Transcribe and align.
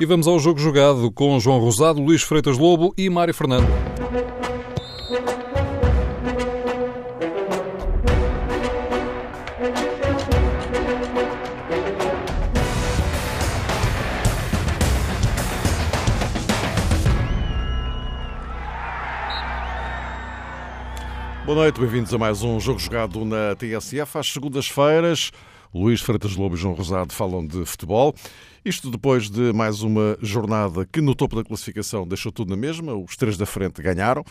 E 0.00 0.06
vamos 0.06 0.26
ao 0.26 0.38
jogo 0.38 0.58
jogado 0.58 1.12
com 1.12 1.38
João 1.38 1.58
Rosado, 1.58 2.00
Luís 2.00 2.22
Freitas 2.22 2.56
Lobo 2.56 2.94
e 2.96 3.10
Mário 3.10 3.34
Fernando. 3.34 3.68
Boa 21.44 21.58
noite, 21.58 21.78
bem-vindos 21.78 22.14
a 22.14 22.16
mais 22.16 22.42
um 22.42 22.58
jogo 22.58 22.78
jogado 22.78 23.22
na 23.26 23.54
TSF. 23.54 24.16
Às 24.16 24.32
segundas-feiras, 24.32 25.30
Luís 25.74 26.00
Freitas 26.00 26.36
Lobo 26.36 26.54
e 26.54 26.58
João 26.58 26.74
Rosado 26.74 27.12
falam 27.12 27.46
de 27.46 27.64
futebol. 27.64 28.14
Isto 28.64 28.90
depois 28.90 29.30
de 29.30 29.52
mais 29.52 29.82
uma 29.82 30.18
jornada 30.20 30.84
que 30.84 31.00
no 31.00 31.14
topo 31.14 31.36
da 31.36 31.44
classificação 31.44 32.06
deixou 32.06 32.30
tudo 32.30 32.50
na 32.50 32.56
mesma, 32.56 32.94
os 32.94 33.16
três 33.16 33.36
da 33.36 33.46
frente 33.46 33.80
ganharam. 33.80 34.24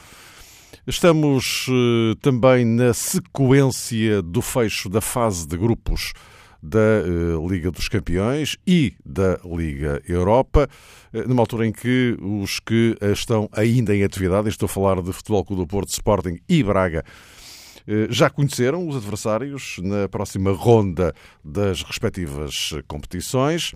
Estamos 0.86 1.68
eh, 1.70 2.16
também 2.22 2.66
na 2.66 2.94
sequência 2.94 4.22
do 4.22 4.42
fecho 4.42 4.90
da 4.90 5.02
fase 5.02 5.48
de 5.48 5.58
grupos 5.58 6.14
da 6.62 6.80
eh, 6.80 7.48
Liga 7.48 7.72
dos 7.72 7.88
Campeões 7.88 8.58
e 8.68 8.94
da 9.06 9.40
Liga 9.46 10.02
Europa, 10.08 10.68
eh, 11.14 11.24
numa 11.26 11.42
altura 11.42 11.66
em 11.66 11.72
que 11.72 12.18
os 12.20 12.60
que 12.60 12.98
estão 13.02 13.50
ainda 13.54 13.96
em 13.96 14.04
atividade, 14.04 14.50
estou 14.50 14.66
a 14.66 14.70
falar 14.70 15.02
de 15.02 15.12
Futebol 15.14 15.44
Clube 15.44 15.64
do 15.64 15.68
Porto, 15.68 15.90
Sporting 15.90 16.38
e 16.48 16.64
Braga, 16.64 17.04
já 18.10 18.30
conheceram 18.30 18.88
os 18.88 18.96
adversários 18.96 19.78
na 19.82 20.08
próxima 20.08 20.52
ronda 20.52 21.14
das 21.44 21.82
respectivas 21.84 22.72
competições 22.88 23.74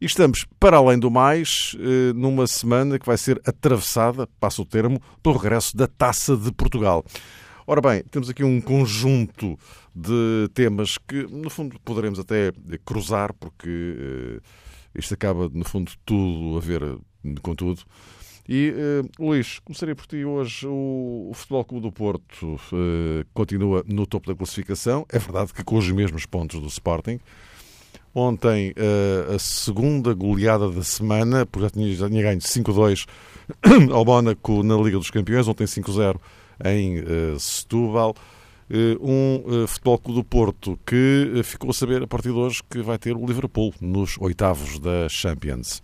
e 0.00 0.06
estamos, 0.06 0.46
para 0.60 0.76
além 0.76 0.98
do 0.98 1.10
mais, 1.10 1.76
numa 2.14 2.46
semana 2.46 2.98
que 2.98 3.06
vai 3.06 3.16
ser 3.16 3.40
atravessada, 3.44 4.28
passo 4.38 4.62
o 4.62 4.66
termo, 4.66 5.00
pelo 5.22 5.36
regresso 5.36 5.76
da 5.76 5.86
Taça 5.86 6.36
de 6.36 6.52
Portugal. 6.52 7.04
Ora 7.70 7.82
bem, 7.82 8.02
temos 8.10 8.30
aqui 8.30 8.42
um 8.42 8.62
conjunto 8.62 9.58
de 9.94 10.48
temas 10.54 10.96
que, 10.96 11.24
no 11.24 11.50
fundo, 11.50 11.78
poderemos 11.80 12.18
até 12.18 12.50
cruzar, 12.82 13.34
porque 13.34 13.68
uh, 13.68 14.42
isto 14.94 15.12
acaba, 15.12 15.50
no 15.52 15.66
fundo, 15.66 15.92
tudo 16.02 16.56
a 16.56 16.60
ver 16.60 16.80
com 17.42 17.54
tudo. 17.54 17.82
E, 18.48 18.72
uh, 18.72 19.22
Luís, 19.22 19.58
começaria 19.58 19.94
por 19.94 20.06
ti 20.06 20.24
hoje. 20.24 20.66
O, 20.66 21.28
o 21.30 21.34
Futebol 21.34 21.64
Clube 21.66 21.82
do 21.82 21.92
Porto 21.92 22.54
uh, 22.54 23.26
continua 23.34 23.84
no 23.86 24.06
topo 24.06 24.26
da 24.26 24.34
classificação. 24.34 25.04
É 25.10 25.18
verdade 25.18 25.52
que 25.52 25.62
com 25.62 25.76
os 25.76 25.90
mesmos 25.90 26.24
pontos 26.24 26.58
do 26.58 26.66
Sporting. 26.66 27.20
Ontem, 28.14 28.70
uh, 28.70 29.34
a 29.34 29.38
segunda 29.38 30.14
goleada 30.14 30.70
da 30.70 30.82
semana, 30.82 31.44
porque 31.44 31.66
já 31.66 31.70
tinha, 31.70 31.94
já 31.94 32.08
tinha 32.08 32.22
ganho 32.22 32.40
5-2 32.40 33.06
ao 33.92 34.04
Mónaco 34.06 34.62
na 34.62 34.76
Liga 34.76 34.96
dos 34.96 35.10
Campeões. 35.10 35.46
Ontem 35.46 35.64
5-0 35.64 36.16
em 36.64 37.04
Setúbal. 37.38 38.14
Um 39.00 39.66
Futebol 39.66 39.98
Clube 39.98 40.20
do 40.20 40.24
Porto 40.24 40.78
que 40.84 41.40
ficou 41.42 41.70
a 41.70 41.72
saber 41.72 42.02
a 42.02 42.06
partir 42.06 42.28
de 42.28 42.34
hoje 42.34 42.60
que 42.68 42.82
vai 42.82 42.98
ter 42.98 43.16
o 43.16 43.24
Liverpool 43.24 43.72
nos 43.80 44.18
oitavos 44.18 44.78
da 44.78 45.08
Champions. 45.08 45.80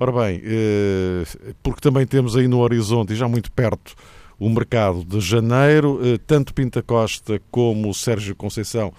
Ora 0.00 0.12
bem, 0.12 0.40
porque 1.60 1.80
também 1.80 2.06
temos 2.06 2.36
aí 2.36 2.46
no 2.46 2.60
horizonte 2.60 3.12
e 3.12 3.16
já 3.16 3.26
muito 3.26 3.50
perto 3.50 3.96
o 4.38 4.48
mercado 4.48 5.04
de 5.04 5.18
janeiro, 5.18 5.98
tanto 6.24 6.54
Pinta 6.54 6.80
Costa 6.80 7.42
como 7.50 7.90
o 7.90 7.94
Sérgio 7.94 8.36
Conceição 8.36 8.92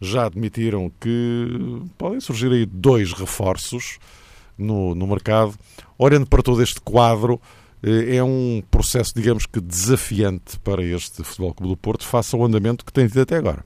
já 0.00 0.26
admitiram 0.26 0.90
que 1.00 1.82
podem 1.96 2.20
surgir 2.20 2.50
aí 2.52 2.66
dois 2.66 3.12
reforços 3.12 3.98
no, 4.56 4.94
no 4.94 5.06
mercado. 5.06 5.54
Olhando 5.98 6.26
para 6.26 6.42
todo 6.42 6.62
este 6.62 6.80
quadro, 6.80 7.40
eh, 7.82 8.16
é 8.16 8.24
um 8.24 8.62
processo, 8.70 9.12
digamos 9.14 9.46
que 9.46 9.60
desafiante 9.60 10.58
para 10.60 10.82
este 10.82 11.22
Futebol 11.22 11.54
Clube 11.54 11.72
do 11.72 11.76
Porto, 11.76 12.04
face 12.04 12.34
ao 12.34 12.44
andamento 12.44 12.84
que 12.84 12.92
tem 12.92 13.06
tido 13.06 13.22
até 13.22 13.36
agora. 13.36 13.64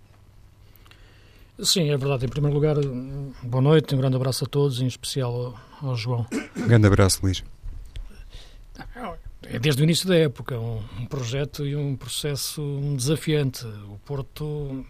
Sim, 1.59 1.91
é 1.91 1.97
verdade. 1.97 2.25
Em 2.25 2.28
primeiro 2.28 2.54
lugar, 2.54 2.76
boa 3.42 3.62
noite, 3.62 3.94
um 3.94 3.98
grande 3.98 4.16
abraço 4.16 4.44
a 4.44 4.48
todos, 4.48 4.81
em 4.81 4.86
especial 4.86 5.54
ao, 5.82 5.96
João. 5.96 6.26
Um 6.56 6.66
grande 6.66 6.86
abraço, 6.86 7.20
Luís. 7.22 7.44
É 9.42 9.58
desde 9.58 9.82
o 9.82 9.84
início 9.84 10.08
da 10.08 10.16
época 10.16 10.58
um, 10.58 10.82
um 10.98 11.06
projeto 11.06 11.66
e 11.66 11.74
um 11.74 11.96
processo 11.96 12.62
desafiante. 12.96 13.66
O 13.66 13.98
Porto, 14.04 14.84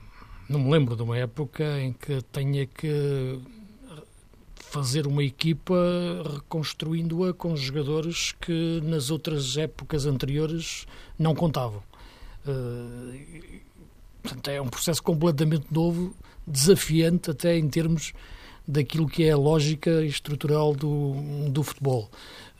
não 0.49 0.61
me 0.61 0.71
lembro 0.71 0.97
de 0.97 1.03
uma 1.03 1.17
época 1.17 1.81
em 1.81 1.93
que 1.93 2.21
tenha 2.33 2.67
que 2.67 3.41
fazer 4.71 5.07
uma 5.07 5.25
equipa 5.25 5.75
reconstruindo-a 6.35 7.35
com 7.35 7.57
jogadores 7.57 8.33
que 8.41 8.81
nas 8.85 9.11
outras 9.11 9.57
épocas 9.57 10.07
anteriores 10.07 10.87
não 11.19 11.35
contavam. 11.35 11.83
Uh, 12.47 13.61
portanto, 14.23 14.49
é 14.49 14.61
um 14.61 14.69
processo 14.69 15.03
completamente 15.03 15.67
novo, 15.73 16.15
desafiante 16.47 17.33
até 17.33 17.59
em 17.59 17.69
termos 17.69 18.13
daquilo 18.67 19.09
que 19.09 19.25
é 19.25 19.33
a 19.33 19.37
lógica 19.37 20.03
estrutural 20.05 20.75
do, 20.75 21.15
do 21.51 21.63
futebol. 21.63 22.11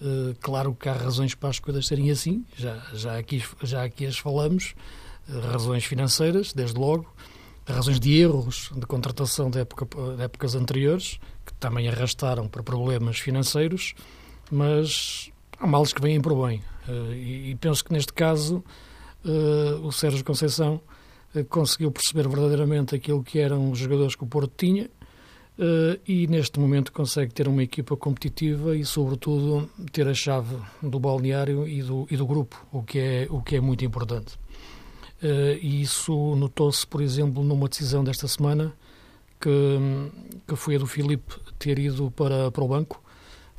Uh, 0.01 0.35
claro 0.41 0.75
que 0.75 0.89
há 0.89 0.95
razões 0.95 1.35
para 1.35 1.51
as 1.51 1.59
coisas 1.59 1.87
serem 1.87 2.11
assim, 2.11 2.45
já, 2.57 2.83
já, 2.95 3.19
aqui, 3.19 3.45
já 3.63 3.85
aqui 3.85 4.07
as 4.07 4.19
falamos, 4.19 4.75
uh, 5.29 5.41
razões 5.41 5.85
financeiras, 5.85 6.55
desde 6.55 6.79
logo, 6.79 7.13
razões 7.67 8.01
de 8.01 8.19
erros 8.19 8.71
de 8.75 8.87
contratação 8.87 9.51
de, 9.51 9.61
época, 9.61 9.87
de 10.17 10.23
épocas 10.23 10.55
anteriores, 10.55 11.21
também 11.59 11.87
arrastaram 11.87 12.49
para 12.49 12.63
problemas 12.63 13.19
financeiros, 13.19 13.95
mas 14.51 15.31
há 15.59 15.67
males 15.67 15.93
que 15.93 16.01
vêm 16.01 16.19
por 16.19 16.47
bem. 16.47 16.63
Uh, 16.89 17.13
e, 17.13 17.51
e, 17.51 17.55
penso 17.57 17.85
que 17.85 17.93
neste 17.93 18.13
caso 18.13 18.65
o 19.83 19.93
Sérgio 19.93 20.25
Conceição 20.25 20.81
conseguiu 21.51 21.93
perceber 21.93 22.27
verdadeiramente 22.27 22.95
aquilo 22.95 23.23
que 23.23 23.39
eram 23.39 23.71
os 23.71 23.79
jogadores 23.79 24.15
que 24.15 24.25
o 24.25 24.27
Porto 24.27 24.51
tinha 24.57 24.89
e 26.07 26.27
neste 26.27 26.59
momento 26.59 26.93
consegue 26.93 27.35
ter 27.35 27.47
uma 27.47 27.63
equipa 27.63 27.97
competitiva 27.97 28.77
e, 28.77 28.85
sobretudo, 28.85 29.69
ter 29.93 30.09
a 30.09 30.15
chave 30.15 30.57
do 30.83 30.99
balneário 30.99 31.69
e 31.69 31.83
do, 31.83 32.07
e 32.11 32.17
do 32.17 32.27
grupo, 32.27 32.67
o 32.73 32.83
que 32.83 32.99
é, 32.99 33.27
o 33.31 33.43
que 33.43 33.57
é 33.57 33.61
muito 33.61 33.85
importante. 33.85 34.39
e 35.61 35.83
isso 35.83 36.35
notou-se, 36.37 36.87
por 36.87 37.03
exemplo, 37.03 37.45
numa 37.45 37.69
decisão 37.69 38.03
desta 38.03 38.27
semana 38.27 38.73
que, 39.41 39.79
que 40.47 40.57
foi 40.57 40.77
a 40.77 40.79
do 40.79 40.87
Filipe 40.87 41.35
ter 41.59 41.79
ido 41.79 42.11
para, 42.11 42.51
para 42.51 42.65
o 42.65 42.69
banco 42.69 43.03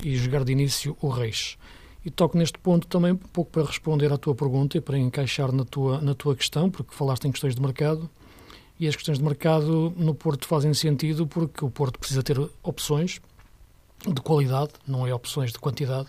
e 0.02 0.16
jogar 0.16 0.44
de 0.44 0.52
início 0.52 0.96
o 1.00 1.08
Reis. 1.08 1.56
E 2.04 2.10
toco 2.10 2.36
neste 2.36 2.58
ponto 2.58 2.86
também 2.86 3.12
um 3.12 3.16
pouco 3.16 3.50
para 3.50 3.64
responder 3.64 4.12
à 4.12 4.16
tua 4.16 4.34
pergunta 4.34 4.76
e 4.76 4.80
para 4.80 4.98
encaixar 4.98 5.52
na 5.52 5.64
tua, 5.64 6.00
na 6.00 6.14
tua 6.14 6.34
questão, 6.34 6.68
porque 6.70 6.94
falaste 6.94 7.26
em 7.26 7.32
questões 7.32 7.54
de 7.54 7.62
mercado. 7.62 8.10
E 8.82 8.88
as 8.88 8.96
questões 8.96 9.18
de 9.18 9.24
mercado 9.24 9.94
no 9.96 10.12
Porto 10.12 10.44
fazem 10.48 10.74
sentido 10.74 11.24
porque 11.24 11.64
o 11.64 11.70
Porto 11.70 12.00
precisa 12.00 12.20
ter 12.20 12.36
opções 12.64 13.20
de 14.04 14.20
qualidade, 14.20 14.72
não 14.84 15.06
é 15.06 15.14
opções 15.14 15.52
de 15.52 15.58
quantidade, 15.60 16.08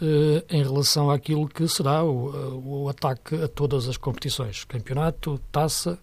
eh, 0.00 0.42
em 0.48 0.62
relação 0.62 1.10
àquilo 1.10 1.46
que 1.46 1.68
será 1.68 2.02
o, 2.02 2.84
o 2.84 2.88
ataque 2.88 3.34
a 3.34 3.46
todas 3.46 3.86
as 3.86 3.98
competições: 3.98 4.64
campeonato, 4.64 5.38
taça, 5.52 5.98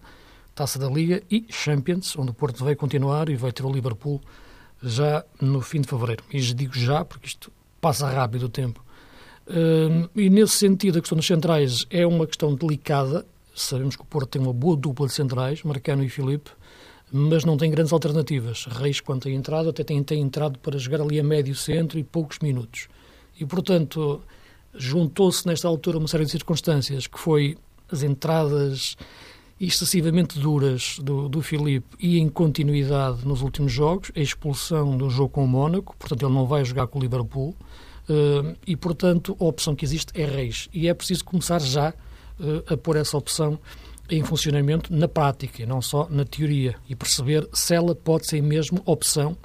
Taça 0.58 0.76
da 0.76 0.88
Liga 0.88 1.20
e 1.28 1.46
Champions, 1.50 2.16
onde 2.16 2.30
o 2.30 2.34
Porto 2.34 2.64
vai 2.64 2.76
continuar 2.76 3.28
e 3.28 3.36
vai 3.36 3.52
ter 3.52 3.64
o 3.64 3.72
Liverpool 3.72 4.20
já 4.80 5.24
no 5.40 5.60
fim 5.60 5.80
de 5.80 5.88
fevereiro. 5.88 6.22
E 6.32 6.40
digo 6.40 6.76
já 6.76 7.04
porque 7.04 7.26
isto 7.26 7.52
passa 7.80 8.08
rápido 8.08 8.46
o 8.46 8.48
tempo. 8.48 8.84
Uh, 9.46 10.10
e 10.16 10.28
nesse 10.28 10.56
sentido, 10.56 10.98
a 10.98 11.00
questão 11.00 11.16
dos 11.16 11.26
centrais 11.28 11.86
é 11.90 12.04
uma 12.04 12.26
questão 12.26 12.56
delicada. 12.56 13.24
Sabemos 13.60 13.96
que 13.96 14.02
o 14.02 14.06
Porto 14.06 14.28
tem 14.28 14.42
uma 14.42 14.52
boa 14.52 14.76
dupla 14.76 15.06
de 15.06 15.12
centrais, 15.12 15.62
Marcano 15.62 16.04
e 16.04 16.08
Filipe, 16.08 16.50
mas 17.10 17.44
não 17.44 17.56
tem 17.56 17.70
grandes 17.70 17.92
alternativas. 17.92 18.66
Reis, 18.66 19.00
quando 19.00 19.22
tem 19.22 19.34
entrado, 19.34 19.68
até 19.70 19.82
tem, 19.82 20.02
tem 20.02 20.20
entrado 20.20 20.58
para 20.58 20.78
jogar 20.78 21.00
ali 21.00 21.18
a 21.18 21.24
médio 21.24 21.54
centro 21.54 21.98
e 21.98 22.04
poucos 22.04 22.38
minutos. 22.38 22.88
E, 23.38 23.44
portanto, 23.44 24.22
juntou-se 24.74 25.46
nesta 25.46 25.66
altura 25.66 25.98
uma 25.98 26.08
série 26.08 26.24
de 26.24 26.30
circunstâncias 26.30 27.06
que 27.06 27.18
foi 27.18 27.56
as 27.90 28.02
entradas 28.02 28.96
excessivamente 29.60 30.38
duras 30.38 30.98
do, 31.02 31.28
do 31.28 31.42
Filipe 31.42 31.96
e 31.98 32.18
em 32.18 32.28
continuidade 32.28 33.26
nos 33.26 33.42
últimos 33.42 33.72
jogos, 33.72 34.12
a 34.14 34.20
expulsão 34.20 34.96
do 34.96 35.10
jogo 35.10 35.30
com 35.30 35.44
o 35.44 35.48
Mónaco, 35.48 35.96
portanto 35.98 36.24
ele 36.24 36.34
não 36.34 36.46
vai 36.46 36.64
jogar 36.64 36.86
com 36.86 36.98
o 36.98 37.02
Liverpool, 37.02 37.56
uh, 38.08 38.56
e 38.64 38.76
portanto 38.76 39.36
a 39.40 39.44
opção 39.44 39.74
que 39.74 39.84
existe 39.84 40.12
é 40.14 40.24
Reis. 40.24 40.68
E 40.72 40.86
é 40.86 40.94
preciso 40.94 41.24
começar 41.24 41.60
já 41.60 41.92
a 42.70 42.76
pôr 42.76 42.96
essa 42.96 43.16
opção 43.16 43.58
em 44.10 44.22
funcionamento 44.24 44.92
na 44.94 45.06
prática, 45.06 45.66
não 45.66 45.82
só 45.82 46.08
na 46.08 46.24
teoria, 46.24 46.76
e 46.88 46.94
perceber 46.94 47.48
se 47.52 47.74
ela 47.74 47.94
pode 47.94 48.26
ser 48.26 48.40
mesmo 48.40 48.80
opção 48.86 49.36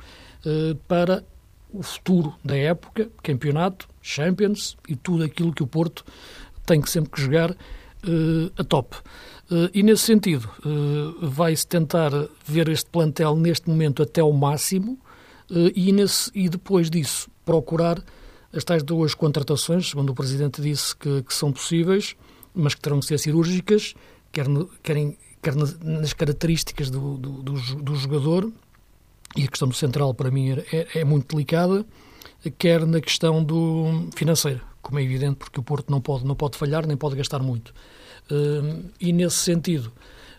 uh, 0.45 0.75
para 0.88 1.24
o 1.69 1.84
futuro 1.84 2.34
da 2.45 2.56
época, 2.56 3.10
campeonato, 3.22 3.90
Champions 4.01 4.78
e 4.88 4.95
tudo 4.95 5.24
aquilo 5.24 5.51
que 5.51 5.63
o 5.63 5.68
Porto 5.68 6.06
tem 6.66 6.80
que 6.80 6.90
sempre 6.90 7.12
que 7.12 7.22
jogar 7.22 7.56
a 8.57 8.63
top. 8.63 8.98
Eh, 9.51 9.69
e 9.75 9.84
nesse 9.84 10.04
sentido, 10.04 10.50
eh, 10.66 11.16
vai-se 11.22 11.66
tentar 11.68 12.12
ver 12.46 12.68
este 12.69 12.89
plantel 12.89 13.36
neste 13.36 13.69
momento 13.69 14.01
até 14.01 14.22
ao 14.22 14.31
máximo 14.31 14.98
eh, 15.51 15.72
e, 15.75 15.92
nesse, 15.92 16.31
e 16.34 16.50
depois 16.50 16.89
disso 16.89 17.30
procurar 17.46 18.01
as 18.54 18.63
tais 18.63 18.84
duas 18.84 19.13
contratações, 19.13 19.89
segundo 19.89 20.12
o 20.12 20.16
Presidente 20.16 20.62
disse 20.62 20.96
que, 20.96 21.24
que 21.24 21.34
são 21.34 21.51
possíveis, 21.51 22.16
mas 22.54 22.76
que 22.76 22.82
terão 22.82 23.00
de 23.00 23.06
ser 23.06 23.20
cirúrgicas, 23.20 23.94
quer, 24.32 24.48
no, 24.48 24.68
quer, 24.82 24.96
quer 25.42 25.56
nas 25.56 26.14
características 26.14 26.90
do, 26.90 27.18
do, 27.18 27.32
do, 27.44 27.54
do, 27.54 27.96
jogador, 27.96 28.52
e 29.36 29.44
a 29.44 29.48
questão 29.48 29.68
do 29.68 29.74
central 29.74 30.14
para 30.14 30.30
mim 30.30 30.52
é, 30.72 31.00
é 31.00 31.04
muito 31.04 31.36
delicada, 31.36 31.86
quer 32.58 32.86
na 32.86 33.00
questão 33.00 33.44
do 33.44 34.10
financeira, 34.16 34.62
como 34.82 35.00
é 35.00 35.04
evidente, 35.04 35.36
porque 35.36 35.60
o 35.60 35.64
Porto 35.64 35.90
não 35.90 36.02
pode, 36.02 36.26
não 36.26 36.36
pode 36.36 36.58
falhar 36.58 36.86
nem 36.86 36.98
pode 36.98 37.16
gastar 37.16 37.40
muito. 37.40 37.74
Uh, 38.32 38.90
e 39.00 39.12
nesse 39.12 39.38
sentido, 39.38 39.92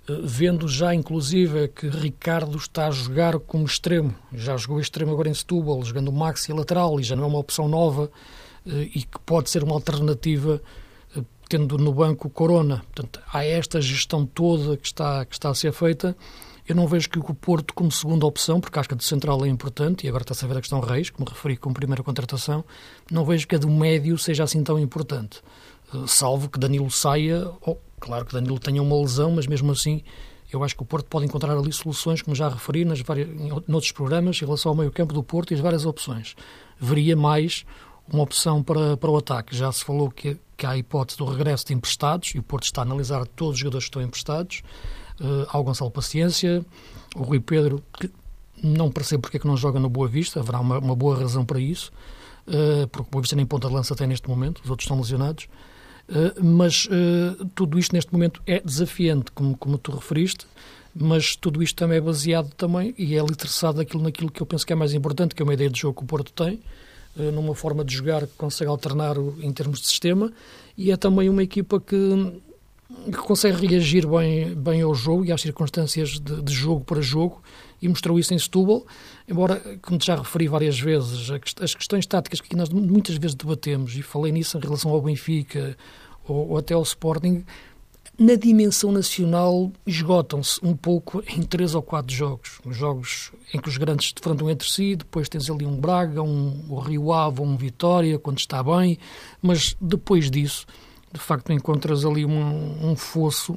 uh, 0.08 0.20
vendo 0.22 0.69
já 0.69 0.94
inclusive 0.94 1.69
que 1.69 1.88
Ricardo 1.88 2.56
está 2.56 2.87
a 2.87 2.90
jogar 2.90 3.38
como 3.38 3.64
extremo, 3.64 4.14
já 4.32 4.56
jogou 4.56 4.81
extremo 4.81 5.12
agora 5.12 5.28
em 5.28 5.34
Setúbal, 5.34 5.82
jogando 5.82 6.08
o 6.08 6.12
Maxi 6.12 6.52
lateral 6.52 6.99
e 6.99 7.02
já 7.02 7.17
não 7.17 7.25
é 7.25 7.26
uma 7.26 7.38
opção 7.38 7.69
nova 7.69 8.10
uh, 8.67 8.70
e 8.70 9.02
que 9.02 9.19
pode 9.26 9.50
ser 9.50 9.62
uma 9.62 9.75
alternativa 9.75 10.62
tendo 11.56 11.78
no 11.78 11.92
banco 11.92 12.28
Corona. 12.28 12.82
Portanto, 12.92 13.20
há 13.32 13.44
esta 13.44 13.80
gestão 13.80 14.26
toda 14.26 14.76
que 14.76 14.86
está, 14.86 15.24
que 15.24 15.34
está 15.34 15.50
a 15.50 15.54
ser 15.54 15.72
feita 15.72 16.16
eu 16.66 16.74
não 16.74 16.86
vejo 16.86 17.10
que 17.10 17.18
o 17.18 17.34
Porto, 17.34 17.74
como 17.74 17.92
segunda 17.92 18.24
opção, 18.24 18.58
porque 18.58 18.80
que 18.80 18.94
a 18.94 18.96
do 18.96 19.02
Central 19.02 19.44
é 19.44 19.48
importante, 19.48 20.06
e 20.06 20.08
agora 20.08 20.22
está-se 20.22 20.46
a 20.46 20.48
ver 20.48 20.56
a 20.56 20.60
questão 20.60 20.80
Reis, 20.80 21.10
como 21.10 21.28
referi 21.28 21.58
como 21.58 21.74
primeira 21.74 22.02
contratação, 22.02 22.64
não 23.10 23.22
vejo 23.22 23.46
que 23.46 23.54
a 23.54 23.58
do 23.58 23.68
médio 23.68 24.16
seja 24.16 24.44
assim 24.44 24.62
tão 24.64 24.78
importante. 24.78 25.42
Uh, 25.92 26.08
salvo 26.08 26.48
que 26.48 26.58
Danilo 26.58 26.90
saia, 26.90 27.50
ou, 27.60 27.78
claro 28.00 28.24
que 28.24 28.32
Danilo 28.32 28.58
tenha 28.58 28.82
uma 28.82 28.98
lesão, 28.98 29.32
mas 29.32 29.46
mesmo 29.46 29.70
assim 29.72 30.02
eu 30.50 30.64
acho 30.64 30.74
que 30.74 30.82
o 30.82 30.86
Porto 30.86 31.06
pode 31.06 31.26
encontrar 31.26 31.54
ali 31.54 31.70
soluções, 31.70 32.22
como 32.22 32.34
já 32.34 32.48
referi 32.48 32.86
nas 32.86 33.00
várias, 33.00 33.28
em 33.28 33.52
outros 33.52 33.92
programas, 33.92 34.40
em 34.40 34.44
relação 34.46 34.70
ao 34.70 34.76
meio 34.76 34.90
campo 34.90 35.12
do 35.12 35.22
Porto 35.22 35.50
e 35.50 35.54
as 35.54 35.60
várias 35.60 35.84
opções. 35.84 36.34
Veria 36.80 37.14
mais 37.14 37.66
uma 38.12 38.22
opção 38.22 38.62
para, 38.62 38.96
para 38.96 39.10
o 39.10 39.16
ataque. 39.16 39.56
Já 39.56 39.70
se 39.72 39.84
falou 39.84 40.10
que, 40.10 40.36
que 40.56 40.66
há 40.66 40.70
a 40.70 40.78
hipótese 40.78 41.18
do 41.18 41.24
regresso 41.24 41.66
de 41.66 41.74
emprestados, 41.74 42.30
e 42.34 42.38
o 42.38 42.42
Porto 42.42 42.64
está 42.64 42.82
a 42.82 42.84
analisar 42.84 43.26
todos 43.26 43.54
os 43.54 43.58
jogadores 43.60 43.84
que 43.84 43.90
estão 43.90 44.02
emprestados 44.02 44.62
uh, 45.20 45.46
ao 45.48 45.64
Gonçalo 45.64 45.90
Paciência, 45.90 46.64
o 47.14 47.22
Rui 47.22 47.40
Pedro, 47.40 47.82
que 47.98 48.10
não 48.62 48.90
percebo 48.90 49.22
porque 49.22 49.36
é 49.36 49.40
que 49.40 49.46
não 49.46 49.56
joga 49.56 49.78
no 49.78 49.88
Boa 49.88 50.08
Vista, 50.08 50.40
haverá 50.40 50.60
uma, 50.60 50.78
uma 50.78 50.96
boa 50.96 51.18
razão 51.18 51.44
para 51.44 51.60
isso, 51.60 51.92
uh, 52.46 52.86
porque 52.88 53.08
o 53.08 53.10
Boa 53.10 53.22
Vista 53.22 53.36
nem 53.36 53.46
ponta 53.46 53.68
de 53.68 53.74
lança 53.74 53.94
tem 53.94 54.06
neste 54.06 54.28
momento, 54.28 54.60
os 54.62 54.70
outros 54.70 54.84
estão 54.84 54.98
lesionados, 54.98 55.44
uh, 56.08 56.44
mas 56.44 56.86
uh, 56.86 57.44
tudo 57.54 57.78
isto 57.78 57.92
neste 57.94 58.12
momento 58.12 58.42
é 58.46 58.60
desafiante, 58.60 59.32
como, 59.32 59.56
como 59.56 59.78
tu 59.78 59.92
referiste, 59.92 60.46
mas 60.94 61.34
tudo 61.34 61.62
isto 61.62 61.76
também 61.76 61.98
é 61.98 62.00
baseado 62.00 62.54
também 62.54 62.94
e 62.96 63.16
é 63.16 63.18
alicerçado 63.18 63.78
naquilo 63.78 64.30
que 64.30 64.40
eu 64.40 64.46
penso 64.46 64.64
que 64.64 64.72
é 64.72 64.76
mais 64.76 64.94
importante, 64.94 65.34
que 65.34 65.42
é 65.42 65.44
uma 65.44 65.54
ideia 65.54 65.68
de 65.68 65.80
jogo 65.80 65.98
que 65.98 66.04
o 66.04 66.06
Porto 66.06 66.32
tem, 66.32 66.62
numa 67.16 67.55
forma 67.55 67.84
de 67.84 67.94
jogar 67.94 68.26
que 68.26 68.34
consegue 68.37 68.69
alternar 68.69 69.16
em 69.40 69.52
termos 69.52 69.81
de 69.81 69.87
sistema, 69.87 70.32
e 70.76 70.90
é 70.90 70.96
também 70.96 71.28
uma 71.28 71.43
equipa 71.43 71.81
que 71.81 72.43
que 73.06 73.19
consegue 73.19 73.66
reagir 73.66 74.06
bem, 74.06 74.55
bem 74.55 74.82
ao 74.82 74.94
jogo 74.94 75.25
e 75.25 75.32
às 75.32 75.40
circunstâncias 75.40 76.20
de, 76.20 76.43
de, 76.43 76.52
jogo 76.52 76.84
para 76.84 77.00
jogo 77.00 77.43
e 77.81 77.88
mostrou 77.88 78.19
isso 78.19 78.32
em 78.32 78.38
Setúbal, 78.38 78.87
embora, 79.28 79.61
como 79.82 79.99
já 80.00 80.16
referi 80.16 80.49
várias 80.49 80.78
vezes, 80.78 81.31
as 81.61 81.75
questões 81.75 82.06
táticas 82.06 82.40
que 82.40 82.56
nós 82.56 82.69
muitas 82.70 83.17
vezes 83.17 83.34
debatemos, 83.34 83.96
e 83.96 84.02
falei 84.02 84.32
nisso 84.32 84.56
em 84.56 84.60
relação 84.60 84.90
ao 84.90 85.02
Benfica 85.02 85.76
ou, 86.26 86.50
ou 86.50 86.58
até 86.58 86.72
ao 86.72 86.82
Sporting, 86.82 87.44
na 88.19 88.37
dimensão 88.37 88.93
nacional 88.93 89.72
esgotam-se 89.87 90.61
um 90.62 90.76
pouco 90.76 91.22
em 91.26 91.43
três 91.43 91.75
ou 91.75 91.82
quatro 91.82 92.14
jogos. 92.14 92.61
Jogos 92.70 93.32
em 93.52 93.61
que 93.61 93.69
os 93.69 93.76
grandes 93.76 94.08
se 94.08 94.14
defrontam 94.14 94.49
entre 94.49 94.69
si, 94.69 94.96
depois 94.96 95.28
tens 95.28 95.50
ali 95.50 95.66
um 95.66 95.76
Braga, 95.76 96.22
um, 96.22 96.78
Rio 96.78 97.12
Ave, 97.12 97.40
um 97.40 97.56
Vitória, 97.56 98.19
quando 98.19 98.38
está 98.38 98.62
bem, 98.62 98.99
mas 99.43 99.76
depois 99.81 100.31
disso 100.31 100.66
de 101.12 101.20
facto 101.20 101.52
encontras 101.52 102.05
ali 102.05 102.25
um, 102.25 102.90
um 102.90 102.96
fosso, 102.96 103.56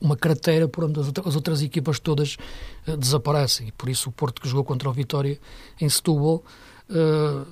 uma 0.00 0.16
cratera 0.16 0.66
por 0.66 0.84
onde 0.84 0.98
as 0.98 1.36
outras 1.36 1.60
equipas 1.60 1.98
todas 1.98 2.36
uh, 2.86 2.96
desaparecem. 2.96 3.68
E 3.68 3.72
por 3.72 3.88
isso 3.88 4.08
o 4.08 4.12
Porto 4.12 4.40
que 4.40 4.48
jogou 4.48 4.64
contra 4.64 4.88
o 4.88 4.92
Vitória 4.92 5.38
em 5.78 5.88
Setúbal 5.88 6.42
uh, 6.88 7.46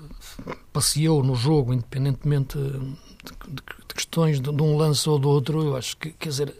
passeou 0.72 1.22
no 1.22 1.34
jogo, 1.34 1.74
independentemente 1.74 2.58
de, 2.58 3.62
de 3.85 3.85
questões 3.96 4.40
de, 4.40 4.52
de, 4.52 4.62
um 4.62 4.76
lance 4.76 5.08
ou 5.08 5.18
do 5.18 5.28
outro. 5.28 5.62
Eu 5.62 5.76
acho 5.76 5.96
que, 5.96 6.10
quer 6.12 6.28
dizer, 6.28 6.54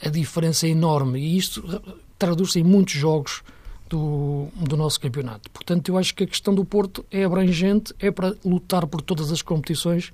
a 0.00 0.08
diferença 0.08 0.66
é 0.66 0.70
enorme 0.70 1.20
e 1.20 1.36
isto 1.36 1.82
traduz-se 2.18 2.60
em 2.60 2.64
muitos 2.64 2.94
jogos 2.94 3.42
do, 3.88 4.48
do 4.56 4.76
nosso 4.76 5.00
campeonato. 5.00 5.50
Portanto, 5.50 5.88
eu 5.88 5.98
acho 5.98 6.14
que 6.14 6.24
a 6.24 6.26
questão 6.26 6.54
do 6.54 6.64
Porto 6.64 7.04
é 7.10 7.24
abrangente, 7.24 7.94
é 7.98 8.10
para 8.10 8.34
lutar 8.44 8.86
por 8.86 9.00
todas 9.00 9.30
as 9.30 9.42
competições 9.42 10.12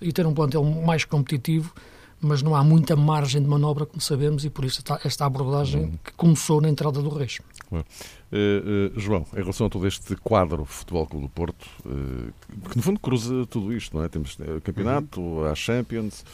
e 0.00 0.12
ter 0.12 0.26
um 0.26 0.34
plantel 0.34 0.64
mais 0.64 1.04
competitivo, 1.04 1.72
mas 2.20 2.42
não 2.42 2.54
há 2.54 2.64
muita 2.64 2.96
margem 2.96 3.42
de 3.42 3.48
manobra, 3.48 3.86
como 3.86 4.00
sabemos, 4.00 4.44
e 4.44 4.50
por 4.50 4.64
isso 4.64 4.82
esta 5.04 5.26
abordagem 5.26 5.82
uhum. 5.82 5.98
que 6.02 6.12
começou 6.12 6.60
na 6.60 6.68
entrada 6.68 7.00
do 7.00 7.08
Reis. 7.08 7.38
Uh, 7.80 8.96
uh, 8.96 9.00
João, 9.00 9.26
em 9.32 9.40
relação 9.40 9.66
a 9.66 9.70
todo 9.70 9.86
este 9.86 10.16
quadro 10.16 10.64
Futebol 10.64 11.06
Clube 11.06 11.26
do 11.26 11.30
Porto, 11.30 11.66
uh, 11.84 12.32
que 12.68 12.76
no 12.76 12.82
fundo 12.82 13.00
cruza 13.00 13.46
tudo 13.46 13.72
isto, 13.72 13.96
não 13.96 14.04
é? 14.04 14.08
Temos 14.08 14.36
o 14.38 14.60
campeonato, 14.60 15.20
uhum. 15.20 15.44
a 15.44 15.54
Champions, 15.54 16.24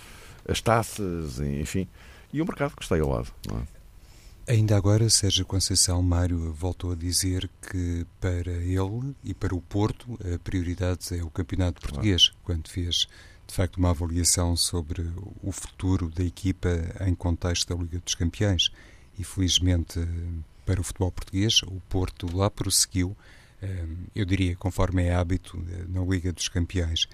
as 0.48 0.60
taças, 0.60 1.38
enfim, 1.40 1.86
e 2.32 2.40
o 2.40 2.44
mercado 2.46 2.74
que 2.76 2.82
está 2.82 2.94
aí 2.94 3.00
ao 3.00 3.10
lado, 3.10 3.28
não 3.48 3.58
é? 3.58 3.80
Ainda 4.48 4.76
agora, 4.76 5.08
Sérgio 5.08 5.46
Conceição 5.46 6.02
Mário 6.02 6.52
voltou 6.52 6.90
a 6.90 6.96
dizer 6.96 7.48
que 7.70 8.04
para 8.20 8.50
ele 8.50 9.14
e 9.22 9.32
para 9.32 9.54
o 9.54 9.60
Porto 9.60 10.18
a 10.34 10.38
prioridade 10.40 11.16
é 11.16 11.22
o 11.22 11.30
campeonato 11.30 11.80
português, 11.80 12.32
quando 12.42 12.68
fez 12.68 13.06
de 13.46 13.54
facto 13.54 13.76
uma 13.76 13.90
avaliação 13.90 14.56
sobre 14.56 15.08
o 15.42 15.52
futuro 15.52 16.08
da 16.08 16.24
equipa 16.24 16.68
em 17.06 17.14
contexto 17.14 17.72
da 17.72 17.80
Liga 17.80 18.00
dos 18.00 18.14
Campeões 18.16 18.70
e 19.18 19.22
felizmente 19.22 20.00
para 20.70 20.80
o 20.80 20.84
futebol 20.84 21.10
português 21.10 21.62
o 21.64 21.82
Porto 21.88 22.28
lá 22.32 22.48
prosseguiu, 22.48 23.16
eh, 23.60 23.86
eu 24.14 24.24
diria 24.24 24.54
conforme 24.54 25.02
é 25.02 25.12
hábito 25.12 25.60
eh, 25.68 25.84
na 25.88 26.00
Liga 26.04 26.32
dos 26.32 26.48
Campeões. 26.48 27.08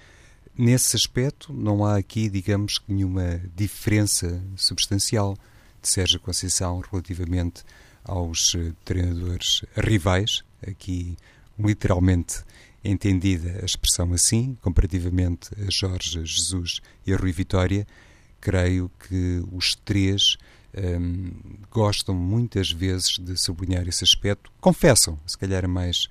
Nesse 0.55 0.95
aspecto 0.95 1.51
não 1.51 1.83
há 1.83 1.97
aqui, 1.97 2.29
digamos, 2.29 2.79
nenhuma 2.87 3.41
diferença 3.55 4.39
substancial 4.55 5.35
de 5.81 5.89
Sérgio 5.89 6.19
Conceição 6.19 6.79
relativamente 6.91 7.63
aos 8.03 8.53
eh, 8.53 8.73
treinadores 8.85 9.65
rivais, 9.75 10.43
aqui 10.61 11.17
literalmente 11.57 12.43
entendida 12.83 13.59
a 13.63 13.65
expressão 13.65 14.13
assim, 14.13 14.55
comparativamente 14.61 15.49
a 15.67 15.71
Jorge 15.71 16.23
Jesus 16.23 16.79
e 17.07 17.11
a 17.11 17.17
Rui 17.17 17.31
Vitória, 17.31 17.87
creio 18.39 18.91
que 18.99 19.43
os 19.51 19.73
três 19.73 20.37
um, 20.75 21.31
gostam 21.71 22.15
muitas 22.15 22.71
vezes 22.71 23.17
de 23.19 23.37
sublinhar 23.37 23.87
esse 23.87 24.03
aspecto. 24.03 24.51
Confessam, 24.59 25.19
se 25.25 25.37
calhar 25.37 25.63
é 25.63 25.67
mais 25.67 26.07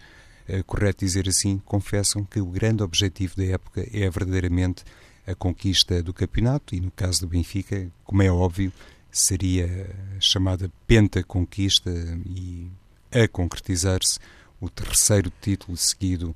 uh, 0.48 0.62
correto 0.64 1.04
dizer 1.04 1.28
assim, 1.28 1.58
confessam 1.64 2.24
que 2.24 2.40
o 2.40 2.46
grande 2.46 2.82
objetivo 2.82 3.36
da 3.36 3.44
época 3.44 3.86
é 3.92 4.08
verdadeiramente 4.10 4.84
a 5.26 5.34
conquista 5.34 6.02
do 6.02 6.14
campeonato 6.14 6.74
e, 6.74 6.80
no 6.80 6.90
caso 6.90 7.20
do 7.20 7.26
Benfica, 7.26 7.90
como 8.04 8.22
é 8.22 8.30
óbvio, 8.30 8.72
seria 9.10 9.94
a 10.16 10.20
chamada 10.20 10.70
pentaconquista 10.86 11.90
e 12.24 12.70
a 13.10 13.26
concretizar-se 13.26 14.18
o 14.60 14.68
terceiro 14.68 15.32
título 15.40 15.76
seguido 15.76 16.34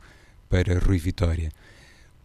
para 0.49 0.79
Rui 0.79 0.99
Vitória. 0.99 1.53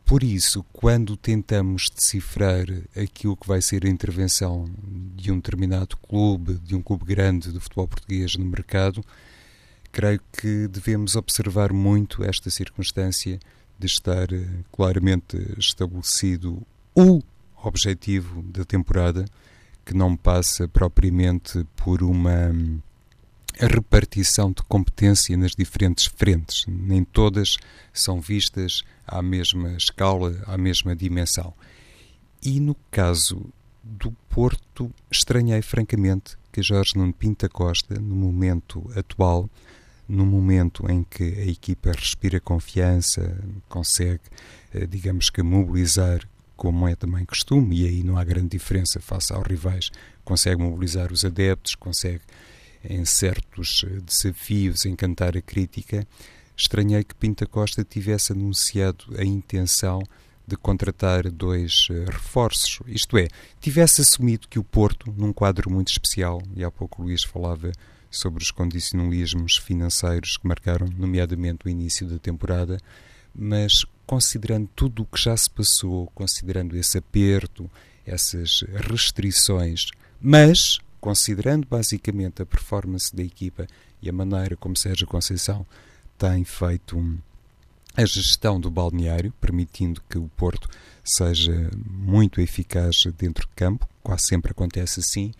Por 0.05 0.24
isso, 0.24 0.63
quando 0.71 1.17
tentamos 1.17 1.89
decifrar 1.89 2.67
aquilo 2.95 3.35
que 3.35 3.47
vai 3.47 3.59
ser 3.59 3.85
a 3.85 3.89
intervenção 3.89 4.69
de 5.15 5.31
um 5.31 5.38
determinado 5.38 5.97
clube, 5.97 6.59
de 6.59 6.75
um 6.75 6.81
clube 6.81 7.05
grande 7.05 7.51
do 7.51 7.59
futebol 7.59 7.88
português 7.88 8.35
no 8.35 8.45
mercado, 8.45 9.03
creio 9.91 10.21
que 10.31 10.67
devemos 10.67 11.15
observar 11.15 11.74
muito 11.74 12.24
esta 12.24 12.51
circunstância 12.51 13.39
de 13.79 13.88
estar 13.88 14.31
eh, 14.31 14.45
claramente 14.71 15.38
estabelecido 15.57 16.62
o 16.93 17.24
objetivo 17.63 18.43
da 18.43 18.63
temporada, 18.63 19.25
que 19.83 19.95
não 19.95 20.15
passa 20.15 20.67
propriamente 20.67 21.65
por 21.75 22.03
uma 22.03 22.53
a 23.59 23.67
repartição 23.67 24.51
de 24.51 24.62
competência 24.63 25.35
nas 25.38 25.51
diferentes 25.51 26.05
frentes. 26.05 26.65
Nem 26.67 27.03
todas 27.03 27.57
são 27.93 28.19
vistas 28.19 28.83
à 29.07 29.21
mesma 29.21 29.74
escala, 29.77 30.41
à 30.45 30.57
mesma 30.57 30.95
dimensão. 30.95 31.53
E 32.43 32.59
no 32.59 32.75
caso 32.91 33.45
do 33.83 34.12
Porto, 34.29 34.91
estranhei 35.12 35.62
francamente 35.62 36.38
que 36.51 36.62
Jorge 36.62 36.97
Nuno 36.97 37.13
Pinta 37.13 37.47
Costa, 37.47 38.00
no 38.00 38.15
momento 38.15 38.89
atual, 38.95 39.50
no 40.07 40.25
momento 40.25 40.89
em 40.89 41.03
que 41.03 41.24
a 41.24 41.45
equipa 41.45 41.91
respira 41.91 42.39
confiança, 42.39 43.38
consegue, 43.67 44.24
eh, 44.74 44.85
digamos 44.85 45.29
que, 45.29 45.41
mobilizar, 45.41 46.27
como 46.55 46.88
é 46.88 46.95
também 46.95 47.25
costume, 47.25 47.81
e 47.81 47.88
aí 47.88 48.03
não 48.03 48.17
há 48.17 48.24
grande 48.24 48.50
diferença 48.50 49.00
face 49.00 49.33
aos 49.33 49.45
rivais, 49.45 49.91
consegue 50.24 50.62
mobilizar 50.62 51.12
os 51.12 51.25
adeptos, 51.25 51.75
consegue 51.75 52.21
em 52.89 53.06
certos 53.06 53.86
eh, 53.88 54.00
desafios, 54.06 54.86
encantar 54.86 55.38
a 55.38 55.42
crítica, 55.42 56.08
estranhei 56.56 57.04
que 57.04 57.15
Pinta 57.15 57.46
Costa 57.46 57.84
tivesse 57.84 58.32
anunciado 58.32 59.06
a 59.18 59.24
intenção 59.24 60.01
de 60.48 60.56
contratar 60.56 61.30
dois 61.32 61.88
uh, 61.89 62.06
reforços, 62.06 62.80
isto 62.88 63.18
é, 63.18 63.27
tivesse 63.60 64.01
assumido 64.01 64.48
que 64.48 64.60
o 64.60 64.63
Porto, 64.63 65.13
num 65.18 65.34
quadro 65.34 65.72
muito 65.72 65.89
especial, 65.89 66.42
e 66.56 66.63
há 66.63 66.70
pouco 66.70 67.01
o 67.01 67.06
Luís 67.06 67.24
falava 67.24 67.72
sobre 68.12 68.44
os 68.44 68.51
condicionalismos 68.51 69.58
financeiros 69.58 70.38
que 70.38 70.48
marcaram, 70.48 70.88
nomeadamente, 70.96 71.65
o 71.65 71.70
início 71.70 72.08
da 72.08 72.20
temporada, 72.20 72.77
mas 73.34 73.86
considerando 74.06 74.70
tudo 74.75 75.01
o 75.01 75.06
que 75.06 75.22
já 75.22 75.36
se 75.36 75.50
passou, 75.50 76.08
considerando 76.13 76.77
esse 76.77 76.98
aperto, 76.98 77.70
essas 78.06 78.63
restrições, 78.88 79.88
mas 80.22 80.80
considerando 81.05 81.67
basicamente 81.67 82.41
a 82.41 82.45
performance 82.47 83.15
da 83.15 83.21
equipa 83.21 83.67
e 84.01 84.09
a 84.09 84.12
maneira 84.12 84.55
como 84.55 84.75
Sérgio 84.75 85.05
Conceição 85.05 85.63
tem 86.17 86.43
feito 86.43 86.97
a 87.95 88.03
gestão 88.03 88.59
do 88.59 88.71
balneário, 88.71 89.31
permitindo 89.39 90.01
que 90.09 90.17
o 90.17 90.27
Porto 90.35 90.67
seja 91.03 91.69
muito 91.88 92.41
eficaz 92.41 93.03
dentro 93.15 93.47
de 93.47 93.53
campo, 93.55 93.88
quase 94.01 94.24
sempre 94.29 94.50
acontece 94.50 95.00
assim, 95.00 95.31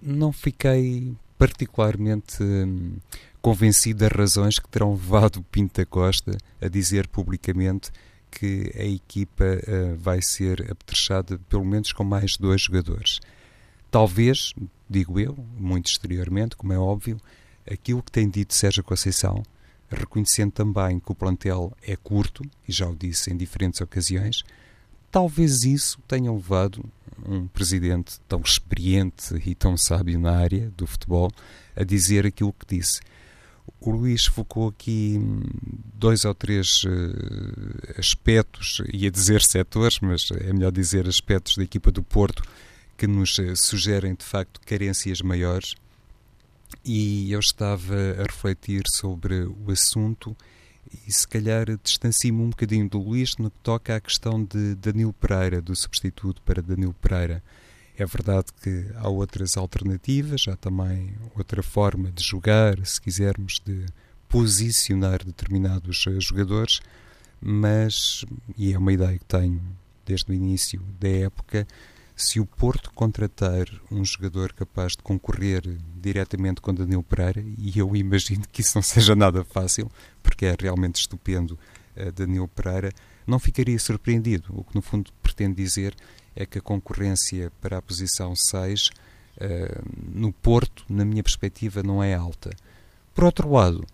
não 0.00 0.32
fiquei 0.32 1.14
particularmente 1.36 2.42
hum, 2.42 2.96
convencido 3.42 3.98
das 3.98 4.12
razões 4.12 4.58
que 4.58 4.66
terão 4.66 4.92
levado 4.96 5.42
Pinto 5.52 5.86
Costa 5.88 6.38
a 6.58 6.68
dizer 6.68 7.06
publicamente 7.06 7.90
que 8.30 8.72
a 8.74 8.84
equipa 8.84 9.44
uh, 9.44 9.96
vai 9.98 10.22
ser 10.22 10.70
apetrechada 10.70 11.38
pelo 11.50 11.66
menos 11.66 11.92
com 11.92 12.02
mais 12.02 12.38
dois 12.38 12.62
jogadores. 12.62 13.20
Talvez, 13.90 14.54
digo 14.88 15.18
eu, 15.18 15.36
muito 15.58 15.90
exteriormente, 15.90 16.56
como 16.56 16.72
é 16.72 16.78
óbvio, 16.78 17.20
aquilo 17.68 18.02
que 18.02 18.12
tem 18.12 18.28
dito 18.28 18.54
Sérgio 18.54 18.84
Conceição, 18.84 19.42
reconhecendo 19.90 20.52
também 20.52 21.00
que 21.00 21.10
o 21.10 21.14
plantel 21.14 21.72
é 21.82 21.96
curto, 21.96 22.44
e 22.68 22.72
já 22.72 22.88
o 22.88 22.94
disse 22.94 23.32
em 23.32 23.36
diferentes 23.36 23.80
ocasiões, 23.80 24.44
talvez 25.10 25.64
isso 25.64 25.98
tenha 26.06 26.32
levado 26.32 26.84
um 27.26 27.48
presidente 27.48 28.20
tão 28.28 28.40
experiente 28.40 29.34
e 29.44 29.54
tão 29.54 29.76
sábio 29.76 30.18
na 30.18 30.36
área 30.36 30.70
do 30.76 30.86
futebol 30.86 31.30
a 31.76 31.82
dizer 31.82 32.24
aquilo 32.24 32.52
que 32.52 32.76
disse. 32.76 33.00
O 33.80 33.90
Luís 33.90 34.26
focou 34.26 34.68
aqui 34.68 35.18
dois 35.94 36.24
ou 36.24 36.34
três 36.34 36.82
uh, 36.84 37.98
aspectos, 37.98 38.82
ia 38.92 39.10
dizer 39.10 39.42
setores, 39.42 39.98
mas 40.00 40.28
é 40.32 40.52
melhor 40.52 40.72
dizer 40.72 41.08
aspectos 41.08 41.56
da 41.56 41.62
equipa 41.62 41.90
do 41.90 42.02
Porto 42.02 42.42
que 43.00 43.06
nos 43.06 43.38
uh, 43.38 43.56
sugerem 43.56 44.14
de 44.14 44.26
facto 44.26 44.60
carências 44.60 45.22
maiores. 45.22 45.74
E 46.84 47.32
eu 47.32 47.40
estava 47.40 47.94
a 47.94 48.22
refletir 48.24 48.82
sobre 48.88 49.44
o 49.44 49.70
assunto 49.70 50.36
e 51.08 51.10
se 51.10 51.26
calhar 51.26 51.64
distancio-me 51.82 52.42
um 52.42 52.50
bocadinho 52.50 52.86
do 52.90 52.98
Luís 52.98 53.38
no 53.38 53.50
que 53.50 53.58
toca 53.62 53.96
à 53.96 54.00
questão 54.00 54.44
de 54.44 54.74
Danilo 54.74 55.14
Pereira, 55.14 55.62
do 55.62 55.74
substituto 55.74 56.42
para 56.42 56.60
Danilo 56.60 56.92
Pereira. 56.92 57.42
É 57.96 58.04
verdade 58.04 58.48
que 58.62 58.88
há 58.96 59.08
outras 59.08 59.56
alternativas, 59.56 60.42
há 60.46 60.56
também 60.56 61.14
outra 61.34 61.62
forma 61.62 62.12
de 62.12 62.22
jogar, 62.22 62.84
se 62.84 63.00
quisermos, 63.00 63.62
de 63.64 63.86
posicionar 64.28 65.24
determinados 65.24 66.04
eh, 66.06 66.20
jogadores, 66.20 66.80
mas, 67.40 68.26
e 68.58 68.74
é 68.74 68.78
uma 68.78 68.92
ideia 68.92 69.18
que 69.18 69.24
tenho 69.24 69.62
desde 70.04 70.30
o 70.30 70.34
início 70.34 70.82
da 71.00 71.08
época, 71.08 71.66
se 72.20 72.38
o 72.38 72.44
Porto 72.44 72.92
contratar 72.92 73.66
um 73.90 74.04
jogador 74.04 74.52
capaz 74.52 74.92
de 74.92 75.02
concorrer 75.02 75.62
diretamente 75.96 76.60
com 76.60 76.74
Danilo 76.74 77.02
Pereira, 77.02 77.42
e 77.58 77.78
eu 77.78 77.94
imagino 77.96 78.44
que 78.52 78.60
isso 78.60 78.76
não 78.76 78.82
seja 78.82 79.16
nada 79.16 79.42
fácil, 79.42 79.90
porque 80.22 80.46
é 80.46 80.54
realmente 80.58 80.96
estupendo 80.96 81.58
uh, 81.96 82.12
Danilo 82.12 82.48
Pereira, 82.48 82.92
não 83.26 83.38
ficaria 83.38 83.78
surpreendido. 83.78 84.48
O 84.50 84.64
que 84.64 84.74
no 84.74 84.82
fundo 84.82 85.10
pretende 85.22 85.54
dizer 85.54 85.94
é 86.36 86.44
que 86.44 86.58
a 86.58 86.62
concorrência 86.62 87.50
para 87.60 87.78
a 87.78 87.82
posição 87.82 88.36
6 88.36 88.88
uh, 88.88 88.92
eh, 89.38 89.82
no 90.12 90.32
Porto, 90.32 90.84
na 90.88 91.04
minha 91.04 91.22
perspectiva, 91.22 91.82
não 91.82 92.02
é 92.02 92.14
alta. 92.14 92.50
Por 93.14 93.24
outro 93.24 93.50
lado, 93.50 93.86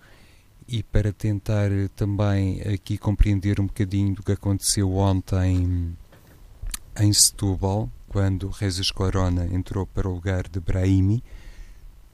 e 0.68 0.82
para 0.82 1.12
tentar 1.12 1.70
também 1.94 2.60
aqui 2.62 2.98
compreender 2.98 3.60
um 3.60 3.66
bocadinho 3.66 4.14
do 4.14 4.22
que 4.22 4.32
aconteceu 4.32 4.92
ontem 4.94 5.94
em 6.98 7.12
Setúbal, 7.12 7.90
quando 8.16 8.50
Jesus 8.50 8.90
Corona 8.90 9.44
entrou 9.52 9.84
para 9.84 10.08
o 10.08 10.14
lugar 10.14 10.48
de 10.48 10.58
Brahimi, 10.58 11.22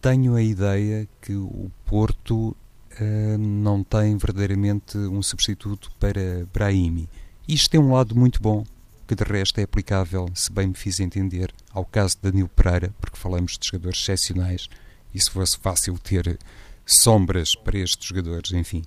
tenho 0.00 0.34
a 0.34 0.42
ideia 0.42 1.08
que 1.20 1.32
o 1.32 1.70
Porto 1.86 2.48
uh, 2.48 3.38
não 3.38 3.84
tem 3.84 4.16
verdadeiramente 4.16 4.98
um 4.98 5.22
substituto 5.22 5.92
para 6.00 6.44
Brahimi. 6.52 7.08
Isto 7.46 7.70
tem 7.70 7.80
um 7.80 7.92
lado 7.92 8.16
muito 8.16 8.42
bom, 8.42 8.64
que 9.06 9.14
de 9.14 9.22
resto 9.22 9.60
é 9.60 9.62
aplicável, 9.62 10.26
se 10.34 10.50
bem 10.50 10.66
me 10.66 10.74
fiz 10.74 10.98
entender, 10.98 11.54
ao 11.70 11.84
caso 11.84 12.16
de 12.16 12.22
Danilo 12.22 12.48
Pereira, 12.48 12.92
porque 13.00 13.16
falamos 13.16 13.56
de 13.56 13.64
jogadores 13.64 14.00
excepcionais, 14.00 14.68
e 15.14 15.22
se 15.22 15.30
fosse 15.30 15.56
fácil 15.56 15.96
ter 16.00 16.36
sombras 16.84 17.54
para 17.54 17.78
estes 17.78 18.08
jogadores, 18.08 18.50
enfim, 18.50 18.82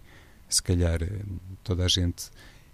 se 0.49 0.61
calhar 0.61 1.01
eh, 1.01 1.21
toda 1.63 1.85
a 1.85 1.87
gente 1.87 2.25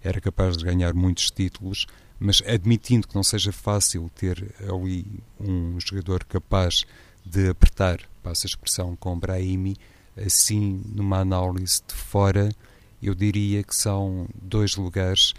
era 0.02 0.20
capaz 0.20 0.56
de 0.56 0.64
ganhar 0.64 0.94
muitos 0.94 1.30
títulos, 1.30 1.86
mas 2.22 2.40
admitindo 2.46 3.08
que 3.08 3.16
não 3.16 3.24
seja 3.24 3.50
fácil 3.50 4.08
ter 4.14 4.54
ali 4.60 5.04
um 5.40 5.78
jogador 5.80 6.24
capaz 6.24 6.84
de 7.24 7.48
apertar, 7.48 8.00
passa 8.22 8.46
a 8.46 8.48
expressão, 8.48 8.94
com 8.94 9.18
Brahimi, 9.18 9.76
assim, 10.16 10.80
numa 10.86 11.18
análise 11.18 11.82
de 11.86 11.94
fora, 11.94 12.54
eu 13.02 13.12
diria 13.12 13.64
que 13.64 13.74
são 13.74 14.28
dois 14.40 14.76
lugares 14.76 15.34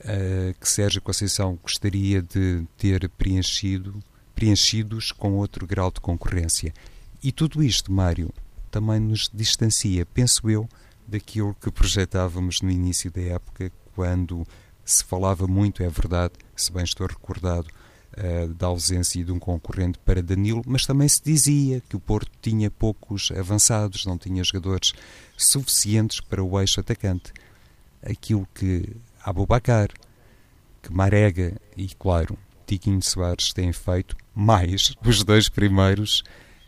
uh, 0.00 0.54
que 0.60 0.68
Sérgio 0.68 1.02
Conceição 1.02 1.58
gostaria 1.60 2.22
de 2.22 2.64
ter 2.78 3.08
preenchido, 3.08 3.98
preenchidos 4.32 5.10
com 5.10 5.32
outro 5.32 5.66
grau 5.66 5.90
de 5.90 6.00
concorrência. 6.00 6.72
E 7.20 7.32
tudo 7.32 7.64
isto, 7.64 7.90
Mário, 7.90 8.32
também 8.70 9.00
nos 9.00 9.28
distancia, 9.32 10.06
penso 10.06 10.48
eu, 10.48 10.68
daquilo 11.04 11.56
que 11.60 11.70
projetávamos 11.70 12.60
no 12.60 12.70
início 12.70 13.10
da 13.10 13.22
época, 13.22 13.72
quando 13.92 14.46
se 14.84 15.04
falava 15.04 15.46
muito, 15.46 15.82
é 15.82 15.88
verdade, 15.88 16.34
se 16.56 16.72
bem 16.72 16.84
estou 16.84 17.06
recordado, 17.06 17.68
uh, 18.16 18.48
da 18.54 18.66
ausência 18.66 19.24
de 19.24 19.32
um 19.32 19.38
concorrente 19.38 19.98
para 19.98 20.22
Danilo, 20.22 20.62
mas 20.66 20.86
também 20.86 21.08
se 21.08 21.22
dizia 21.22 21.80
que 21.88 21.96
o 21.96 22.00
Porto 22.00 22.30
tinha 22.40 22.70
poucos 22.70 23.30
avançados, 23.32 24.04
não 24.06 24.18
tinha 24.18 24.42
jogadores 24.44 24.92
suficientes 25.36 26.20
para 26.20 26.42
o 26.42 26.60
eixo 26.60 26.80
atacante. 26.80 27.32
Aquilo 28.02 28.46
que 28.54 28.96
Abubacar, 29.24 29.88
que 30.82 30.92
Marega 30.92 31.60
e, 31.76 31.88
claro, 31.88 32.36
Tiquinho 32.66 33.02
Soares 33.02 33.52
têm 33.52 33.72
feito, 33.72 34.16
mais 34.34 34.94
os 35.04 35.22
dois 35.22 35.48
primeiros, 35.48 36.24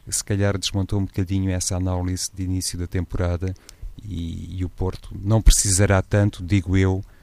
se 0.08 0.22
calhar 0.22 0.56
desmontou 0.58 1.00
um 1.00 1.04
bocadinho 1.04 1.50
essa 1.50 1.76
análise 1.76 2.30
de 2.32 2.44
início 2.44 2.78
da 2.78 2.86
temporada 2.86 3.54
e, 4.02 4.58
e 4.58 4.64
o 4.64 4.68
Porto 4.68 5.10
não 5.18 5.40
precisará 5.40 6.02
tanto, 6.02 6.44
digo 6.44 6.76
eu, 6.76 7.02
eh, 7.02 7.13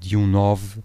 de 0.00 0.16
um 0.16 0.26
9 0.26 0.82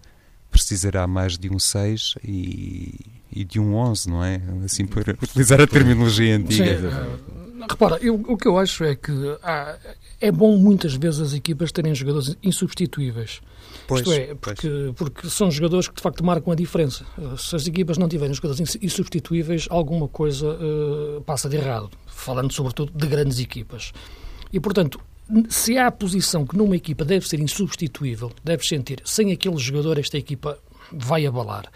precisará 0.50 1.06
mais 1.06 1.38
de 1.38 1.52
um 1.52 1.58
6 1.58 2.14
e, 2.24 2.94
e 3.30 3.44
de 3.44 3.60
um 3.60 3.74
11, 3.74 4.10
não 4.10 4.24
é? 4.24 4.40
Assim, 4.64 4.86
para 4.86 5.12
utilizar 5.22 5.60
a 5.60 5.66
terminologia 5.66 6.36
antiga. 6.36 6.90
Sim, 6.90 7.64
repara, 7.68 7.98
eu, 8.00 8.14
o 8.14 8.36
que 8.36 8.48
eu 8.48 8.58
acho 8.58 8.84
é 8.84 8.94
que 8.94 9.12
há, 9.42 9.76
é 10.20 10.32
bom 10.32 10.56
muitas 10.56 10.94
vezes 10.94 11.20
as 11.20 11.32
equipas 11.32 11.70
terem 11.70 11.94
jogadores 11.94 12.36
insubstituíveis. 12.42 13.40
Pois, 13.86 14.02
Isto 14.02 14.12
é, 14.12 14.34
porque, 14.34 14.92
porque 14.96 15.30
são 15.30 15.50
jogadores 15.50 15.88
que 15.88 15.94
de 15.94 16.02
facto 16.02 16.24
marcam 16.24 16.52
a 16.52 16.56
diferença. 16.56 17.04
Se 17.38 17.56
as 17.56 17.66
equipas 17.66 17.96
não 17.96 18.08
tiverem 18.08 18.34
jogadores 18.34 18.76
insubstituíveis, 18.82 19.66
alguma 19.70 20.08
coisa 20.08 20.46
uh, 20.46 21.20
passa 21.22 21.48
de 21.48 21.56
errado. 21.56 21.90
Falando 22.06 22.52
sobretudo 22.52 22.92
de 22.94 23.06
grandes 23.06 23.38
equipas. 23.38 23.92
E 24.52 24.58
portanto, 24.58 25.00
se 25.48 25.76
há 25.76 25.86
a 25.86 25.92
posição 25.92 26.46
que 26.46 26.56
numa 26.56 26.76
equipa 26.76 27.04
deve 27.04 27.28
ser 27.28 27.40
insubstituível, 27.40 28.32
deve 28.42 28.64
sentir, 28.64 29.00
sem 29.04 29.32
aquele 29.32 29.58
jogador 29.58 29.98
esta 29.98 30.16
equipa 30.16 30.58
vai 30.90 31.26
abalar, 31.26 31.70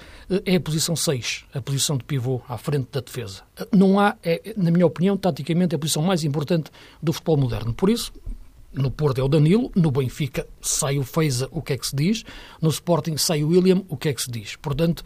é 0.46 0.56
a 0.56 0.60
posição 0.60 0.96
6, 0.96 1.44
a 1.52 1.60
posição 1.60 1.96
de 1.96 2.04
pivô 2.04 2.40
à 2.48 2.56
frente 2.56 2.88
da 2.90 3.00
defesa. 3.00 3.42
Não 3.70 4.00
há, 4.00 4.16
é, 4.22 4.54
na 4.56 4.70
minha 4.70 4.86
opinião, 4.86 5.16
taticamente, 5.16 5.74
a 5.74 5.78
posição 5.78 6.02
mais 6.02 6.24
importante 6.24 6.70
do 7.02 7.12
futebol 7.12 7.36
moderno. 7.36 7.74
Por 7.74 7.90
isso, 7.90 8.12
no 8.72 8.90
Porto 8.90 9.20
é 9.20 9.22
o 9.22 9.28
Danilo, 9.28 9.70
no 9.76 9.90
Benfica 9.90 10.46
sai 10.60 10.98
o 10.98 11.02
Feiza, 11.02 11.46
o 11.50 11.60
que 11.60 11.74
é 11.74 11.78
que 11.78 11.86
se 11.86 11.94
diz, 11.94 12.24
no 12.60 12.70
Sporting 12.70 13.16
sai 13.18 13.44
o 13.44 13.48
William, 13.48 13.82
o 13.88 13.96
que 13.96 14.08
é 14.08 14.14
que 14.14 14.22
se 14.22 14.30
diz. 14.30 14.56
Portanto, 14.56 15.04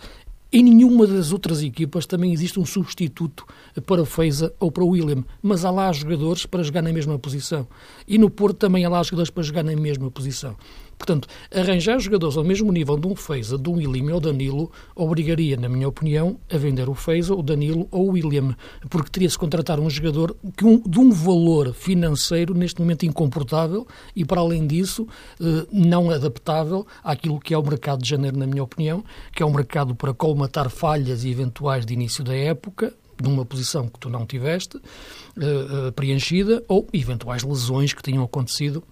em 0.52 0.62
nenhuma 0.62 1.06
das 1.06 1.32
outras 1.32 1.62
equipas 1.62 2.06
também 2.06 2.32
existe 2.32 2.60
um 2.60 2.64
substituto 2.64 3.44
para 3.84 4.02
o 4.02 4.06
Feiza 4.06 4.54
ou 4.60 4.70
para 4.70 4.84
o 4.84 4.88
William, 4.88 5.24
mas 5.42 5.64
há 5.64 5.70
lá 5.70 5.92
jogadores 5.92 6.46
para 6.46 6.62
jogar 6.62 6.82
na 6.82 6.92
mesma 6.92 7.18
posição. 7.18 7.66
E 8.06 8.16
no 8.16 8.30
Porto 8.30 8.58
também 8.58 8.84
há 8.84 8.88
lá 8.88 9.02
jogadores 9.02 9.30
para 9.30 9.42
jogar 9.42 9.64
na 9.64 9.74
mesma 9.74 10.10
posição. 10.10 10.56
Portanto, 10.98 11.28
arranjar 11.54 11.98
jogadores 11.98 12.36
ao 12.36 12.44
mesmo 12.44 12.72
nível 12.72 12.96
de 12.96 13.06
um 13.06 13.14
Feiza, 13.14 13.58
de 13.58 13.68
um 13.68 13.74
William 13.74 14.14
ou 14.14 14.20
Danilo, 14.20 14.72
obrigaria, 14.94 15.56
na 15.56 15.68
minha 15.68 15.88
opinião, 15.88 16.38
a 16.50 16.56
vender 16.56 16.88
o 16.88 16.94
Feiza, 16.94 17.34
o 17.34 17.42
Danilo 17.42 17.86
ou 17.90 18.08
o 18.08 18.12
William, 18.12 18.56
porque 18.88 19.10
teria-se 19.10 19.38
contratar 19.38 19.78
um 19.78 19.90
jogador 19.90 20.36
que 20.56 20.64
um, 20.64 20.80
de 20.80 20.98
um 20.98 21.10
valor 21.10 21.74
financeiro 21.74 22.54
neste 22.54 22.80
momento 22.80 23.04
incomportável 23.04 23.86
e, 24.14 24.24
para 24.24 24.40
além 24.40 24.66
disso, 24.66 25.06
eh, 25.40 25.66
não 25.70 26.10
adaptável 26.10 26.86
àquilo 27.04 27.38
que 27.38 27.52
é 27.52 27.58
o 27.58 27.62
mercado 27.62 28.02
de 28.02 28.08
janeiro, 28.08 28.38
na 28.38 28.46
minha 28.46 28.62
opinião, 28.62 29.04
que 29.32 29.42
é 29.42 29.46
um 29.46 29.52
mercado 29.52 29.94
para 29.94 30.14
colmatar 30.14 30.70
falhas 30.70 31.24
eventuais 31.24 31.84
de 31.84 31.92
início 31.92 32.24
da 32.24 32.34
época, 32.34 32.92
numa 33.22 33.44
posição 33.44 33.88
que 33.88 33.98
tu 33.98 34.08
não 34.10 34.26
tiveste 34.26 34.76
uh, 34.76 35.88
uh, 35.88 35.92
preenchida 35.92 36.62
ou 36.68 36.86
eventuais 36.92 37.42
lesões 37.42 37.92
que 37.92 38.02
tenham 38.02 38.22
acontecido 38.22 38.82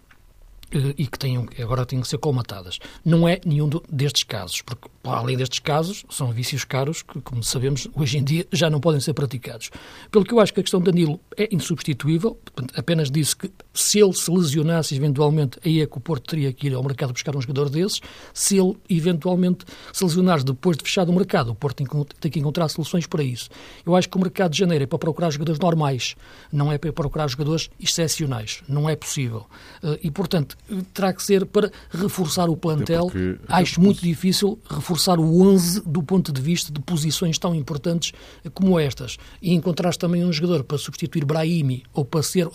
e 0.96 1.06
que 1.06 1.18
tenham, 1.18 1.46
agora 1.60 1.86
têm 1.86 2.00
que 2.00 2.08
ser 2.08 2.18
colmatadas. 2.18 2.78
Não 3.04 3.28
é 3.28 3.40
nenhum 3.44 3.68
destes 3.88 4.24
casos, 4.24 4.62
porque 4.62 4.88
para 5.04 5.18
além 5.18 5.36
destes 5.36 5.58
casos, 5.58 6.02
são 6.08 6.32
vícios 6.32 6.64
caros 6.64 7.02
que, 7.02 7.20
como 7.20 7.44
sabemos, 7.44 7.86
hoje 7.94 8.16
em 8.16 8.24
dia 8.24 8.46
já 8.50 8.70
não 8.70 8.80
podem 8.80 8.98
ser 9.00 9.12
praticados. 9.12 9.70
Pelo 10.10 10.24
que 10.24 10.32
eu 10.32 10.40
acho 10.40 10.52
que 10.54 10.60
a 10.60 10.62
questão 10.62 10.80
de 10.80 10.86
Danilo 10.86 11.20
é 11.36 11.46
insubstituível, 11.54 12.38
apenas 12.74 13.10
disse 13.10 13.36
que 13.36 13.52
se 13.74 14.00
ele 14.00 14.14
se 14.14 14.30
lesionasse 14.30 14.96
eventualmente, 14.96 15.58
aí 15.62 15.82
é 15.82 15.86
que 15.86 15.98
o 15.98 16.00
Porto 16.00 16.30
teria 16.30 16.50
que 16.54 16.68
ir 16.68 16.74
ao 16.74 16.82
mercado 16.82 17.12
buscar 17.12 17.36
um 17.36 17.40
jogador 17.40 17.68
desses. 17.68 18.00
Se 18.32 18.56
ele 18.56 18.78
eventualmente 18.88 19.66
se 19.92 20.02
lesionar 20.02 20.42
depois 20.42 20.78
de 20.78 20.82
fechado 20.82 21.12
o 21.12 21.14
mercado, 21.14 21.50
o 21.50 21.54
Porto 21.54 21.84
tem 22.18 22.30
que 22.30 22.40
encontrar 22.40 22.68
soluções 22.68 23.06
para 23.06 23.22
isso. 23.22 23.50
Eu 23.84 23.94
acho 23.94 24.08
que 24.08 24.16
o 24.16 24.20
mercado 24.20 24.52
de 24.52 24.58
janeiro 24.58 24.84
é 24.84 24.86
para 24.86 24.98
procurar 24.98 25.30
jogadores 25.30 25.60
normais, 25.60 26.16
não 26.50 26.72
é 26.72 26.78
para 26.78 26.94
procurar 26.94 27.28
jogadores 27.28 27.68
excepcionais. 27.78 28.62
Não 28.66 28.88
é 28.88 28.96
possível. 28.96 29.44
Eh, 29.82 30.00
e, 30.04 30.10
portanto, 30.10 30.56
terá 30.94 31.12
que 31.12 31.22
ser 31.22 31.44
para 31.44 31.70
reforçar 31.90 32.48
o 32.48 32.56
plantel. 32.56 33.08
Porque... 33.08 33.38
Acho 33.48 33.82
muito 33.82 34.00
difícil 34.00 34.58
reforçar 34.66 34.93
reforçar 34.94 35.18
o 35.18 35.42
11 35.42 35.82
do 35.84 36.02
ponto 36.02 36.32
de 36.32 36.40
vista 36.40 36.72
de 36.72 36.80
posições 36.80 37.36
tão 37.36 37.54
importantes 37.54 38.12
como 38.54 38.78
estas. 38.78 39.16
E 39.42 39.52
encontrares 39.52 39.96
também 39.96 40.24
um 40.24 40.32
jogador 40.32 40.62
para 40.62 40.78
substituir 40.78 41.24
Brahimi 41.24 41.82
ou 41.92 42.04
para 42.04 42.22
ser 42.22 42.48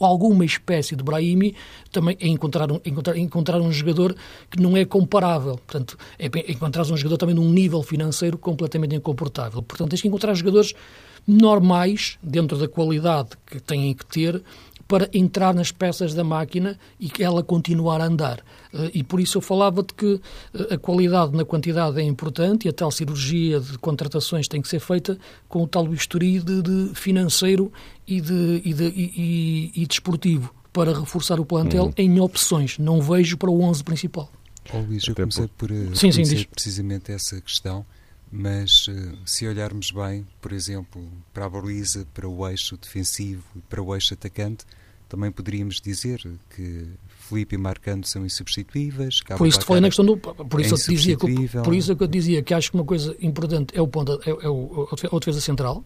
alguma 0.00 0.44
espécie 0.44 0.96
de 0.96 1.04
Brahimi, 1.04 1.54
também 1.92 2.16
é 2.18 2.26
encontrar 2.26 2.72
um, 2.72 2.80
encontrar, 2.84 3.16
encontrar 3.16 3.60
um 3.60 3.70
jogador 3.70 4.16
que 4.50 4.60
não 4.60 4.76
é 4.76 4.84
comparável. 4.84 5.56
Portanto, 5.66 5.98
é 6.18 6.26
encontrar 6.50 6.82
um 6.82 6.96
jogador 6.96 7.18
também 7.18 7.34
num 7.34 7.50
nível 7.50 7.82
financeiro 7.82 8.38
completamente 8.38 8.96
incomportável. 8.96 9.62
Portanto, 9.62 9.90
tens 9.90 10.00
que 10.00 10.08
encontrar 10.08 10.34
jogadores 10.34 10.74
normais, 11.26 12.18
dentro 12.22 12.58
da 12.58 12.66
qualidade 12.66 13.30
que 13.46 13.60
têm 13.60 13.94
que 13.94 14.04
ter, 14.06 14.42
para 14.86 15.08
entrar 15.12 15.54
nas 15.54 15.72
peças 15.72 16.14
da 16.14 16.24
máquina 16.24 16.78
e 16.98 17.08
que 17.08 17.22
ela 17.22 17.42
continuar 17.42 18.00
a 18.00 18.06
andar. 18.06 18.42
Eh, 18.72 18.90
e 18.94 19.04
por 19.04 19.20
isso 19.20 19.38
eu 19.38 19.42
falava 19.42 19.82
de 19.82 19.94
que 19.94 20.20
eh, 20.54 20.74
a 20.74 20.78
qualidade 20.78 21.36
na 21.36 21.44
quantidade 21.44 22.00
é 22.00 22.02
importante 22.02 22.66
e 22.66 22.68
a 22.68 22.72
tal 22.72 22.90
cirurgia 22.90 23.60
de 23.60 23.78
contratações 23.78 24.48
tem 24.48 24.60
que 24.60 24.68
ser 24.68 24.80
feita 24.80 25.18
com 25.48 25.62
o 25.62 25.66
tal 25.66 25.86
bisturi 25.86 26.40
de, 26.40 26.62
de 26.62 26.94
financeiro 26.94 27.72
e, 28.06 28.20
de, 28.20 28.62
e, 28.64 28.74
de, 28.74 28.84
e, 28.84 29.72
e, 29.74 29.86
desportivo 29.86 30.52
para 30.72 30.98
reforçar 30.98 31.38
o 31.38 31.44
plantel 31.44 31.84
uhum. 31.84 31.94
em 31.96 32.20
opções. 32.20 32.78
Não 32.78 33.00
vejo 33.00 33.36
para 33.36 33.50
o 33.50 33.60
11 33.62 33.84
principal. 33.84 34.30
Oh, 34.72 34.78
Luís, 34.78 35.06
eu 35.06 35.14
comecei 35.14 35.46
por, 35.48 35.68
por 35.68 35.70
eh, 35.70 35.94
sim, 35.94 36.12
sim, 36.12 36.44
precisamente 36.50 37.12
essa 37.12 37.40
questão, 37.40 37.84
mas 38.32 38.86
se 39.26 39.46
olharmos 39.46 39.90
bem, 39.90 40.26
por 40.40 40.52
exemplo, 40.52 41.06
para 41.34 41.44
a 41.44 41.48
baliza, 41.50 42.06
para 42.14 42.26
o 42.26 42.48
eixo 42.48 42.78
defensivo 42.78 43.44
e 43.54 43.60
para 43.60 43.82
o 43.82 43.94
eixo 43.94 44.14
atacante, 44.14 44.64
também 45.12 45.30
poderíamos 45.30 45.78
dizer 45.78 46.26
que 46.56 46.88
Felipe 47.28 47.54
e 47.54 47.58
Marcando 47.58 48.06
são 48.06 48.24
insubstituíveis. 48.24 49.20
Cabo 49.20 49.36
por 49.36 49.46
isso 49.46 49.60
falei 49.60 49.82
na 49.82 49.88
questão 49.88 50.06
do. 50.06 50.16
Por 50.16 50.58
isso, 50.58 50.74
é 50.74 50.78
eu 50.78 50.96
dizia 50.96 51.16
que, 51.18 51.48
por 51.62 51.74
isso 51.74 51.92
é 51.92 51.94
que 51.94 52.02
eu 52.02 52.06
dizia 52.06 52.42
que 52.42 52.54
acho 52.54 52.70
que 52.70 52.76
uma 52.78 52.84
coisa 52.84 53.14
importante 53.20 53.76
é 53.76 53.82
o 53.82 53.86
ponto, 53.86 54.18
é, 54.24 54.30
é 54.30 54.48
o, 54.48 54.88
a 54.90 55.18
defesa 55.18 55.40
central. 55.40 55.84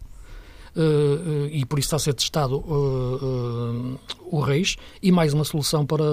Uh, 0.77 0.79
uh, 0.79 1.47
e 1.51 1.65
por 1.65 1.79
isso 1.79 1.87
está 1.87 1.97
a 1.97 1.99
ser 1.99 2.13
testado 2.13 2.59
uh, 2.59 3.99
o 4.31 4.41
Reis 4.41 4.77
e 5.03 5.11
mais 5.11 5.33
uma 5.33 5.43
solução 5.43 5.87
para, 5.87 6.05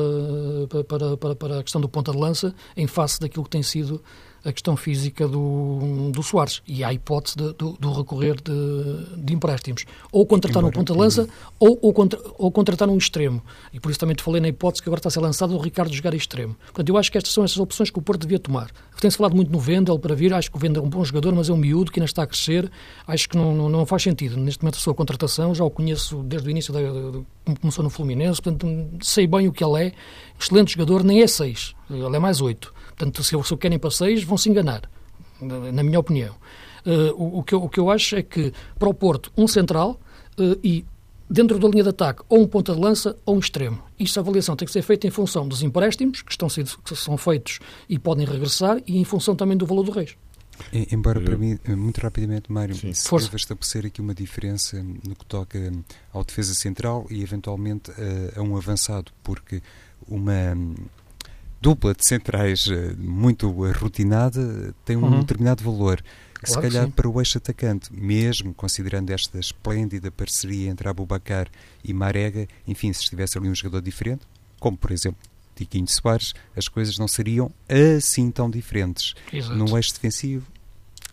para, 0.87 1.17
para, 1.17 1.35
para 1.35 1.59
a 1.59 1.63
questão 1.63 1.81
do 1.81 1.89
ponta 1.89 2.13
de 2.13 2.17
lança 2.17 2.55
em 2.77 2.87
face 2.87 3.19
daquilo 3.19 3.43
que 3.43 3.49
tem 3.49 3.61
sido 3.61 4.01
a 4.45 4.51
questão 4.51 4.75
física 4.75 5.27
do, 5.27 6.11
do 6.11 6.21
Soares 6.21 6.61
e 6.67 6.83
há 6.83 6.89
a 6.89 6.93
hipótese 6.93 7.37
de, 7.37 7.53
do, 7.53 7.73
do, 7.73 7.93
recorrer 7.93 8.35
de, 8.41 9.23
de, 9.23 9.33
empréstimos. 9.33 9.85
Ou 10.11 10.25
contratar 10.25 10.63
um 10.63 10.69
ponta-lança 10.69 11.27
ou, 11.59 11.79
ou, 11.81 11.93
contra, 11.93 12.19
ou 12.37 12.51
contratar 12.51 12.89
um 12.89 12.97
extremo. 12.97 13.41
E 13.71 13.79
por 13.79 13.89
isso 13.89 13.99
também 13.99 14.15
te 14.15 14.23
falei 14.23 14.41
na 14.41 14.49
hipótese 14.49 14.81
que 14.81 14.89
agora 14.89 14.99
está 14.99 15.07
a 15.07 15.11
ser 15.11 15.21
lançado 15.21 15.55
o 15.55 15.59
Ricardo 15.59 15.93
jogar 15.93 16.13
extremo. 16.13 16.55
Portanto, 16.65 16.89
eu 16.89 16.97
acho 16.97 17.11
que 17.11 17.17
estas 17.17 17.33
são 17.33 17.43
essas 17.43 17.57
opções 17.57 17.89
que 17.89 17.99
o 17.99 18.01
Porto 18.01 18.21
devia 18.21 18.39
tomar. 18.39 18.69
Tem-se 18.99 19.17
falado 19.17 19.35
muito 19.35 19.51
no 19.51 19.59
Vendel 19.59 19.99
para 19.99 20.15
vir, 20.15 20.33
acho 20.33 20.49
que 20.49 20.55
o 20.55 20.59
Vendel 20.59 20.81
é 20.81 20.85
um 20.85 20.89
bom 20.89 21.03
jogador, 21.03 21.35
mas 21.35 21.49
é 21.49 21.53
um 21.53 21.57
miúdo 21.57 21.91
que 21.91 21.99
ainda 21.99 22.05
está 22.05 22.23
a 22.23 22.27
crescer. 22.27 22.71
Acho 23.05 23.27
que 23.27 23.35
não, 23.35 23.53
não, 23.53 23.67
não 23.67 23.85
faz 23.85 24.01
sentido. 24.01 24.37
Neste 24.37 24.63
momento 24.63 24.77
a 24.77 24.79
sua 24.79 24.93
contratação, 24.93 25.53
já 25.53 25.63
o 25.63 25.69
conheço 25.69 26.23
desde 26.23 26.47
o 26.47 26.51
início, 26.51 26.73
da, 26.73 26.79
como 27.43 27.59
começou 27.59 27.83
no 27.83 27.89
Fluminense, 27.89 28.41
portanto 28.41 28.65
sei 29.01 29.27
bem 29.27 29.47
o 29.47 29.51
que 29.51 29.63
ele 29.63 29.87
é. 29.87 29.93
Excelente 30.39 30.73
jogador, 30.73 31.03
nem 31.03 31.21
é 31.21 31.27
seis, 31.27 31.75
ele 31.89 32.15
é 32.15 32.19
mais 32.19 32.39
oito. 32.39 32.73
Portanto, 32.95 33.23
se, 33.23 33.43
se 33.43 33.53
o 33.53 33.57
querem 33.57 33.79
para 33.79 33.91
seis, 33.91 34.23
vão 34.23 34.37
se 34.37 34.49
enganar, 34.49 34.89
na 35.41 35.83
minha 35.83 35.99
opinião. 35.99 36.35
Uh, 36.85 37.13
o, 37.15 37.39
o, 37.39 37.43
que 37.43 37.55
eu, 37.55 37.63
o 37.63 37.69
que 37.69 37.79
eu 37.79 37.89
acho 37.89 38.15
é 38.15 38.23
que 38.23 38.53
para 38.77 38.89
o 38.89 38.93
Porto, 38.93 39.31
um 39.37 39.47
central 39.47 39.99
uh, 40.37 40.59
e 40.63 40.85
dentro 41.29 41.57
da 41.57 41.67
linha 41.67 41.83
de 41.83 41.89
ataque, 41.89 42.21
ou 42.29 42.41
um 42.41 42.47
ponta 42.47 42.75
de 42.75 42.79
lança 42.79 43.15
ou 43.25 43.35
um 43.35 43.39
extremo. 43.39 43.81
Isto, 43.97 44.19
a 44.19 44.21
avaliação 44.21 44.55
tem 44.55 44.65
que 44.65 44.71
ser 44.71 44.81
feita 44.81 45.07
em 45.07 45.09
função 45.09 45.47
dos 45.47 45.63
empréstimos 45.63 46.21
que, 46.21 46.31
estão, 46.31 46.47
que 46.47 46.95
são 46.95 47.17
feitos 47.17 47.59
e 47.89 47.97
podem 47.97 48.25
regressar 48.25 48.81
e 48.85 48.97
em 48.97 49.03
função 49.03 49.35
também 49.35 49.57
do 49.57 49.65
valor 49.65 49.83
do 49.83 49.91
Reis. 49.91 50.15
Embora 50.91 51.19
para 51.19 51.35
mim, 51.35 51.57
muito 51.69 51.99
rapidamente, 51.99 52.51
Mário, 52.51 52.75
Sim. 52.75 52.93
se 52.93 53.09
Força. 53.09 53.25
deve 53.25 53.37
estabelecer 53.37 53.85
aqui 53.87 53.99
uma 53.99 54.13
diferença 54.13 54.83
no 54.83 55.15
que 55.15 55.25
toca 55.25 55.71
ao 56.11 56.23
defesa 56.23 56.53
central 56.53 57.07
e 57.09 57.23
eventualmente 57.23 57.91
a, 57.91 58.39
a 58.39 58.43
um 58.43 58.55
avançado, 58.55 59.11
porque 59.23 59.63
uma 60.07 60.55
dupla 61.63 61.93
de 61.93 62.05
centrais 62.05 62.67
eh, 62.67 62.93
muito 62.97 63.49
rotinada 63.71 64.75
tem 64.83 64.97
um 64.97 65.03
uhum. 65.03 65.21
determinado 65.21 65.63
valor. 65.63 66.03
Claro 66.33 66.45
se 66.45 66.73
calhar 66.73 66.91
para 66.91 67.07
o 67.07 67.21
eixo 67.21 67.37
atacante, 67.37 67.89
mesmo 67.93 68.53
considerando 68.53 69.11
esta 69.11 69.39
esplêndida 69.39 70.11
parceria 70.11 70.69
entre 70.69 70.89
Abubacar 70.89 71.47
e 71.81 71.93
Marega, 71.93 72.49
enfim, 72.67 72.91
se 72.91 73.03
estivesse 73.03 73.37
ali 73.37 73.47
um 73.47 73.55
jogador 73.55 73.81
diferente, 73.81 74.23
como 74.59 74.75
por 74.75 74.91
exemplo 74.91 75.21
Tiquinho 75.55 75.87
Soares, 75.87 76.33
as 76.53 76.67
coisas 76.67 76.97
não 76.97 77.07
seriam 77.07 77.49
assim 77.95 78.29
tão 78.29 78.49
diferentes. 78.49 79.13
Exato. 79.31 79.55
No 79.55 79.77
eixo 79.77 79.93
defensivo, 79.93 80.45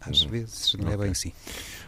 às 0.00 0.22
uhum. 0.22 0.30
vezes 0.30 0.74
não 0.74 0.86
okay. 0.86 0.94
é 0.94 0.96
bem 0.96 1.10
assim. 1.12 1.32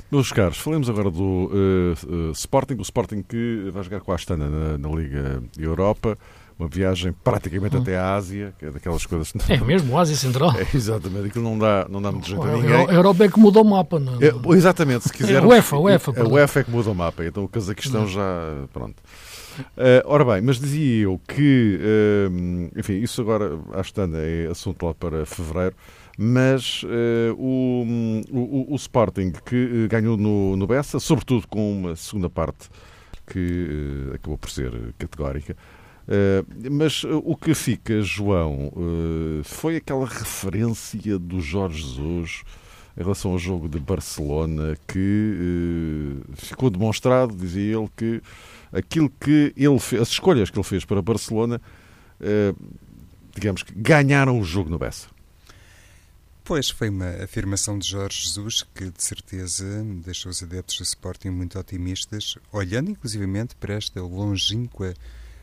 Meus 0.09 0.31
caros, 0.31 0.59
falemos 0.59 0.89
agora 0.89 1.11
do 1.11 1.51
uh, 1.51 2.29
uh, 2.29 2.33
Sporting, 2.33 2.75
o 2.75 2.83
Sporting 2.83 3.25
que 3.25 3.71
vai 3.73 3.83
jogar 3.83 4.03
com 4.03 4.13
a 4.13 4.15
Astana 4.15 4.49
na, 4.49 4.79
na 4.79 4.89
Liga 4.89 5.43
Europa 5.59 6.17
uma 6.63 6.69
viagem 6.69 7.13
praticamente 7.25 7.77
hum. 7.77 7.81
até 7.81 7.99
à 7.99 8.15
Ásia, 8.15 8.55
que 8.59 8.67
é 8.67 8.71
daquelas 8.71 9.05
coisas. 9.05 9.33
É 9.49 9.59
mesmo, 9.59 9.99
Ásia 9.99 10.17
Central. 10.17 10.53
É, 10.63 10.77
exatamente, 10.77 11.29
aquilo 11.29 11.45
não 11.45 11.59
dá, 11.59 11.87
não 11.89 12.01
dá 12.01 12.13
muito 12.13 12.29
jeito 12.29 12.43
a 12.43 12.53
ninguém. 12.53 12.73
A 12.73 12.93
Europa 12.93 13.25
é 13.25 13.29
que 13.29 13.41
muda 13.41 13.61
o 13.61 13.65
mapa, 13.65 13.99
não 13.99 14.15
é? 14.21 14.27
é 14.27 14.57
exatamente, 14.57 15.05
se 15.05 15.13
quiser. 15.13 15.43
É, 15.43 15.47
UEFA, 15.47 15.77
UEFA. 15.77 16.21
A 16.21 16.29
UEFA 16.29 16.61
é 16.61 16.65
que 16.65 16.71
muda 16.71 16.91
o 16.91 16.95
mapa, 16.95 17.25
então 17.25 17.43
o 17.45 17.49
Cazaquistão 17.49 18.07
já. 18.07 18.23
Pronto. 18.73 18.95
Uh, 19.61 20.03
ora 20.05 20.25
bem, 20.25 20.41
mas 20.41 20.59
dizia 20.59 21.05
eu 21.05 21.21
que, 21.27 21.79
uh, 21.81 22.79
enfim, 22.79 22.95
isso 22.95 23.21
agora, 23.21 23.59
acho 23.75 23.93
que 23.93 24.01
é 24.01 24.47
assunto 24.51 24.87
lá 24.87 24.95
para 24.95 25.27
fevereiro, 25.27 25.75
mas 26.17 26.83
uh, 26.85 27.35
o, 27.37 27.85
o, 28.31 28.73
o, 28.73 28.77
Sporting 28.77 29.33
que 29.45 29.89
ganhou 29.89 30.17
no, 30.17 30.57
no 30.57 30.67
Bessa, 30.67 30.99
sobretudo 31.01 31.47
com 31.49 31.73
uma 31.73 31.97
segunda 31.97 32.31
parte 32.31 32.69
que 33.27 34.11
acabou 34.15 34.39
por 34.39 34.51
ser 34.51 34.73
categórica, 34.99 35.57
Uh, 36.03 36.71
mas 36.71 37.05
uh, 37.05 37.23
o 37.25 37.37
que 37.37 37.55
fica, 37.55 38.03
João, 38.03 38.73
uh, 38.75 39.45
foi 39.45 39.77
aquela 39.77 40.07
referência 40.07 41.19
do 41.19 41.41
Jorge 41.41 41.83
Jesus 41.83 42.43
em 42.97 43.03
relação 43.03 43.31
ao 43.31 43.39
jogo 43.39 43.69
de 43.69 43.79
Barcelona 43.79 44.77
que 44.87 46.21
ficou 46.35 46.69
demonstrado, 46.69 47.35
dizia 47.35 47.79
ele, 47.79 47.89
que 47.97 48.23
aquilo 48.71 49.11
que 49.19 49.55
ele 49.57 49.79
fez, 49.79 50.03
as 50.03 50.09
escolhas 50.09 50.51
que 50.51 50.59
ele 50.59 50.65
fez 50.65 50.85
para 50.85 51.01
Barcelona, 51.01 51.59
digamos 53.35 53.63
que 53.63 53.73
ganharam 53.75 54.39
o 54.39 54.45
jogo 54.45 54.69
no 54.69 54.79
Bessa. 54.79 55.09
Pois, 56.45 56.69
foi 56.69 56.91
uma 56.91 57.09
afirmação 57.25 57.79
de 57.79 57.89
Jorge 57.89 58.25
Jesus 58.25 58.63
que, 58.75 58.91
de 58.91 59.03
certeza, 59.03 59.65
deixou 60.05 60.31
os 60.31 60.43
adeptos 60.43 60.77
do 60.77 60.83
Sporting 60.83 61.31
muito 61.31 61.59
otimistas, 61.59 62.37
olhando 62.53 62.91
inclusivamente 62.91 63.57
para 63.57 63.73
esta 63.73 64.03
longínqua 64.03 64.93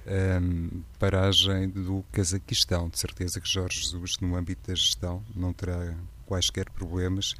um, 0.09 0.81
paragem 0.97 1.69
do 1.69 2.03
Cazaquistão. 2.11 2.89
De 2.89 2.99
certeza 2.99 3.39
que 3.39 3.47
Jorge 3.47 3.81
Jesus, 3.81 4.17
no 4.19 4.35
âmbito 4.35 4.69
da 4.69 4.75
gestão, 4.75 5.23
não 5.35 5.53
terá 5.53 5.95
quaisquer 6.25 6.69
problemas 6.69 7.35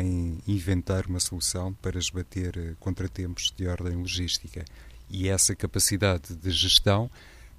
em 0.00 0.38
inventar 0.46 1.06
uma 1.06 1.18
solução 1.18 1.72
para 1.74 1.98
esbater 1.98 2.56
eh, 2.56 2.74
contratempos 2.78 3.52
de 3.56 3.66
ordem 3.66 3.96
logística. 3.96 4.64
E 5.10 5.28
essa 5.28 5.56
capacidade 5.56 6.36
de 6.36 6.50
gestão 6.50 7.10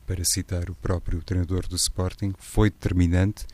para 0.06 0.24
citar 0.24 0.70
o 0.70 0.76
próprio 0.76 1.22
treinador 1.22 1.68
do 1.68 1.76
Sporting, 1.76 2.34
foi 2.38 2.70
determinante, 2.70 3.46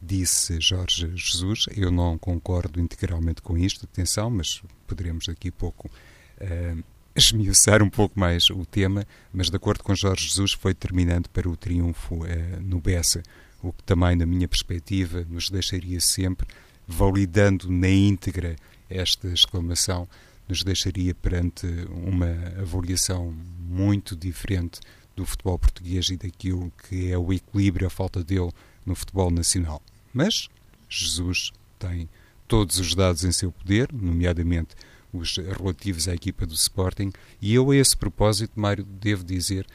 disse 0.00 0.60
Jorge 0.60 1.10
Jesus. 1.14 1.66
Eu 1.76 1.90
não 1.90 2.16
concordo 2.16 2.80
integralmente 2.80 3.42
com 3.42 3.56
isto, 3.58 3.84
atenção, 3.84 4.30
mas 4.30 4.62
poderemos 4.86 5.26
daqui 5.26 5.48
a 5.48 5.52
pouco 5.52 5.88
uh, 5.88 6.84
esmiuçar 7.16 7.82
um 7.82 7.88
pouco 7.88 8.18
mais 8.18 8.50
o 8.50 8.64
tema, 8.66 9.06
mas 9.32 9.48
de 9.48 9.56
acordo 9.56 9.82
com 9.82 9.94
Jorge 9.94 10.28
Jesus 10.28 10.52
foi 10.52 10.74
determinante 10.74 11.28
para 11.28 11.48
o 11.48 11.56
triunfo 11.56 12.16
uh, 12.16 12.60
no 12.60 12.80
Bessa, 12.80 13.22
o 13.62 13.72
que 13.72 13.82
também, 13.82 14.14
na 14.14 14.26
minha 14.26 14.46
perspectiva, 14.46 15.26
nos 15.28 15.48
deixaria 15.48 16.00
sempre, 16.00 16.46
validando 16.86 17.70
na 17.70 17.88
íntegra 17.88 18.54
esta 18.88 19.28
exclamação, 19.28 20.06
nos 20.48 20.62
deixaria 20.62 21.14
perante 21.14 21.66
uma 21.90 22.30
avaliação 22.60 23.34
muito 23.58 24.14
diferente 24.14 24.78
do 25.16 25.24
futebol 25.24 25.58
português 25.58 26.10
e 26.10 26.16
daquilo 26.16 26.70
que 26.86 27.10
é 27.10 27.18
o 27.18 27.32
equilíbrio, 27.32 27.86
a 27.86 27.90
falta 27.90 28.22
dele 28.22 28.52
no 28.84 28.94
futebol 28.94 29.30
nacional. 29.30 29.82
Mas 30.12 30.48
Jesus 30.88 31.50
tem 31.78 32.08
todos 32.46 32.78
os 32.78 32.94
dados 32.94 33.24
em 33.24 33.32
seu 33.32 33.50
poder, 33.50 33.88
nomeadamente 33.92 34.76
os 35.18 35.36
relativos 35.36 36.08
à 36.08 36.14
equipa 36.14 36.46
do 36.46 36.54
Sporting, 36.54 37.12
e 37.40 37.54
eu, 37.54 37.70
a 37.70 37.76
esse 37.76 37.96
propósito, 37.96 38.58
Mário, 38.58 38.84
devo 38.84 39.24
dizer 39.24 39.66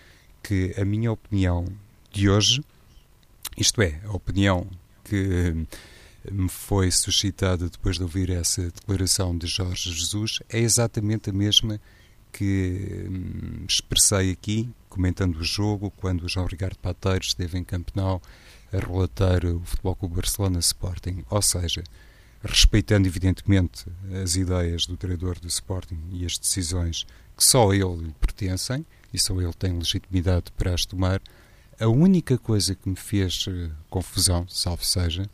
que 0.44 0.74
a 0.78 0.86
minha 0.86 1.12
opinião 1.12 1.66
de 2.12 2.30
hoje, 2.30 2.64
isto 3.58 3.82
é, 3.82 4.02
a 4.06 4.12
opinião 4.12 4.68
que 5.04 5.66
me 6.32 6.50
foi 6.50 6.92
suscitada 6.92 7.70
depois 7.70 7.98
de 7.98 8.04
ouvir 8.04 8.30
essa 8.30 8.64
declaração 8.64 9.38
de 9.38 9.48
Jorge 9.48 9.92
Jesus, 9.92 10.40
é 10.50 10.60
exatamente 10.60 11.30
a 11.30 11.34
mesma 11.34 11.80
que 12.32 13.08
hum, 13.10 13.66
expressei 13.68 14.32
aqui, 14.32 14.70
comentando 14.90 15.38
o 15.38 15.44
jogo, 15.44 15.92
quando 15.92 16.24
o 16.24 16.30
João 16.30 16.46
Ricardo 16.46 16.78
Pateiros 16.78 17.28
esteve 17.28 17.58
em 17.58 17.64
Campenau 17.64 18.22
a 18.72 18.78
relatar 18.78 19.46
o 19.46 19.62
Futebol 19.66 19.96
Clube 19.96 20.16
Barcelona 20.16 20.60
Sporting. 20.60 21.24
Ou 21.30 21.42
seja, 21.42 21.84
respeitando 22.44 23.08
evidentemente 23.08 23.86
as 24.24 24.36
ideias 24.36 24.86
do 24.86 24.98
treinador 24.98 25.40
do 25.40 25.48
Sporting 25.48 26.00
e 26.12 26.26
as 26.26 26.38
decisões 26.38 27.06
que 27.38 27.44
só 27.44 27.74
ele 27.74 28.08
lhe 28.08 28.16
pertencem 28.20 28.86
e 29.14 29.20
só 29.20 29.40
ele 29.40 29.54
tem 29.54 29.78
legitimidade 29.78 30.52
para 30.58 30.74
as 30.74 30.86
tomar, 30.86 31.22
a 31.80 31.88
única 31.88 32.38
coisa 32.38 32.76
que 32.76 32.90
me 32.90 32.96
fez 32.96 33.46
eh, 33.48 33.70
confusão, 33.90 34.48
salvo 34.48 34.86
seja, 34.86 35.30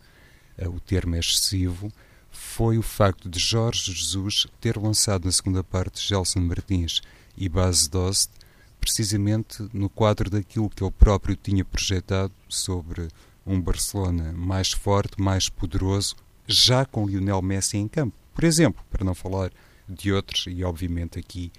eh, 0.58 0.68
o 0.68 0.80
termo 0.80 1.16
é 1.16 1.20
excessivo, 1.20 1.92
foi 2.32 2.78
o 2.78 2.82
facto 2.82 3.30
de 3.30 3.40
Jorge 3.40 3.94
Jesus 3.94 4.48
ter 4.62 4.78
lançado 4.78 5.26
na 5.26 5.32
segunda 5.32 5.64
parte 5.64 6.08
Gelson 6.08 6.40
Martins 6.40 7.02
e 7.36 7.50
Base 7.50 7.90
Dost 7.90 8.32
precisamente 8.80 9.68
no 9.74 9.90
quadro 9.90 10.30
daquilo 10.30 10.70
que 10.70 10.84
ele 10.84 10.92
próprio 10.92 11.36
tinha 11.36 11.66
projetado 11.66 12.34
sobre 12.48 13.08
um 13.46 13.60
Barcelona 13.60 14.32
mais 14.32 14.72
forte, 14.72 15.22
mais 15.22 15.50
poderoso, 15.50 16.16
já 16.48 16.86
com 16.86 17.06
Lionel 17.06 17.42
Messi 17.42 17.78
em 17.78 17.88
campo. 17.88 18.16
Por 18.34 18.44
exemplo, 18.44 18.84
para 18.90 19.04
não 19.04 19.14
falar 19.14 19.52
de 19.88 20.12
outros, 20.12 20.46
e 20.48 20.64
obviamente 20.64 21.20
aqui 21.20 21.52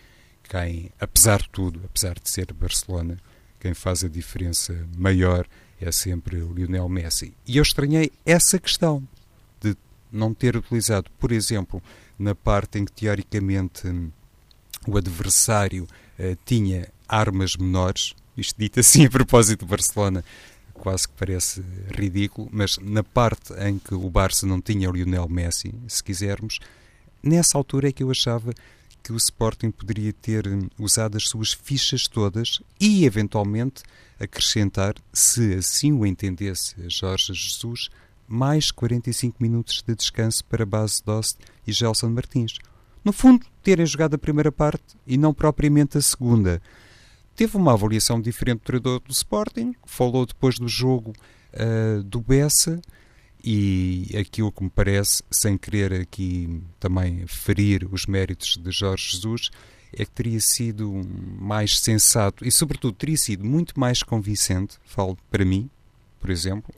quem, 0.49 0.91
apesar 0.99 1.43
de 1.43 1.51
tudo, 1.51 1.81
apesar 1.85 2.15
de 2.19 2.31
ser 2.31 2.53
Barcelona, 2.53 3.19
quem 3.61 3.75
faz 3.75 4.03
a 4.03 4.09
diferença 4.09 4.87
maior 4.97 5.47
é 5.81 5.93
sempre 5.93 6.37
Lionel 6.37 6.89
Messi. 6.89 7.35
E 7.47 7.57
eu 7.57 7.63
estranhei 7.63 8.11
essa 8.25 8.59
questão 8.59 9.07
de 9.61 9.77
não 10.11 10.33
ter 10.33 10.57
utilizado, 10.57 11.11
por 11.19 11.33
exemplo, 11.33 11.83
na 12.19 12.35
parte 12.35 12.79
em 12.79 12.85
que 12.85 12.93
teoricamente 12.93 13.89
o 14.87 14.97
adversário 14.97 15.85
uh, 15.85 16.39
tinha 16.45 16.89
armas 17.09 17.57
menores, 17.57 18.15
isto 18.37 18.57
dito 18.59 18.81
assim 18.81 19.07
a 19.07 19.11
propósito 19.11 19.61
do 19.65 19.71
Barcelona, 19.71 20.25
quase 20.79 21.09
que 21.09 21.15
parece 21.15 21.63
ridículo, 21.95 22.49
mas 22.51 22.79
na 22.79 23.03
parte 23.03 23.53
em 23.55 23.79
que 23.79 23.95
o 23.95 24.09
Barça 24.09 24.47
não 24.47 24.61
tinha 24.61 24.89
o 24.89 24.93
Lionel 24.93 25.29
Messi, 25.29 25.75
se 25.87 26.03
quisermos, 26.03 26.59
nessa 27.23 27.59
altura 27.59 27.89
é 27.89 27.93
que 27.93 28.03
eu 28.03 28.11
achava 28.11 28.53
que 29.03 29.13
o 29.13 29.17
Sporting 29.17 29.71
poderia 29.71 30.13
ter 30.13 30.45
usado 30.79 31.17
as 31.17 31.29
suas 31.29 31.53
fichas 31.53 32.07
todas 32.07 32.61
e, 32.81 33.05
eventualmente, 33.05 33.83
acrescentar, 34.19 34.95
se 35.13 35.55
assim 35.55 35.93
o 35.93 36.05
entendesse 36.07 36.75
Jorge 36.89 37.33
Jesus, 37.33 37.89
mais 38.27 38.71
45 38.71 39.37
minutos 39.41 39.83
de 39.87 39.95
descanso 39.95 40.45
para 40.45 40.67
Base 40.67 41.03
Dost 41.05 41.39
e 41.67 41.73
Gelson 41.73 42.11
Martins. 42.11 42.59
No 43.05 43.13
fundo, 43.13 43.47
terem 43.63 43.87
jogado 43.87 44.15
a 44.15 44.19
primeira 44.19 44.53
parte 44.53 44.85
e 45.07 45.17
não 45.17 45.33
propriamente 45.33 45.97
a 45.97 46.03
segunda. 46.03 46.61
Teve 47.39 47.57
uma 47.57 47.75
avaliação 47.75 48.21
diferente 48.21 48.59
do 48.59 48.65
treinador 48.65 48.99
do 48.99 49.13
Sporting, 49.13 49.73
falou 49.87 50.27
depois 50.27 50.59
do 50.59 50.67
jogo 50.67 51.13
uh, 51.55 52.03
do 52.03 52.21
Bessa 52.21 52.83
e 53.45 54.13
aquilo 54.19 54.51
que 54.51 54.65
me 54.65 54.69
parece, 54.69 55.23
sem 55.31 55.57
querer 55.57 55.93
aqui 55.93 56.61
também 56.81 57.25
ferir 57.29 57.87
os 57.93 58.07
méritos 58.07 58.57
de 58.57 58.73
Jorge 58.73 59.11
Jesus, 59.13 59.51
é 59.93 60.05
que 60.05 60.11
teria 60.11 60.41
sido 60.41 61.01
mais 61.39 61.79
sensato 61.79 62.45
e, 62.45 62.51
sobretudo, 62.51 62.95
teria 62.95 63.17
sido 63.17 63.45
muito 63.45 63.79
mais 63.79 64.03
convincente, 64.03 64.77
falo 64.85 65.17
para 65.31 65.45
mim, 65.45 65.71
por 66.19 66.31
exemplo, 66.31 66.75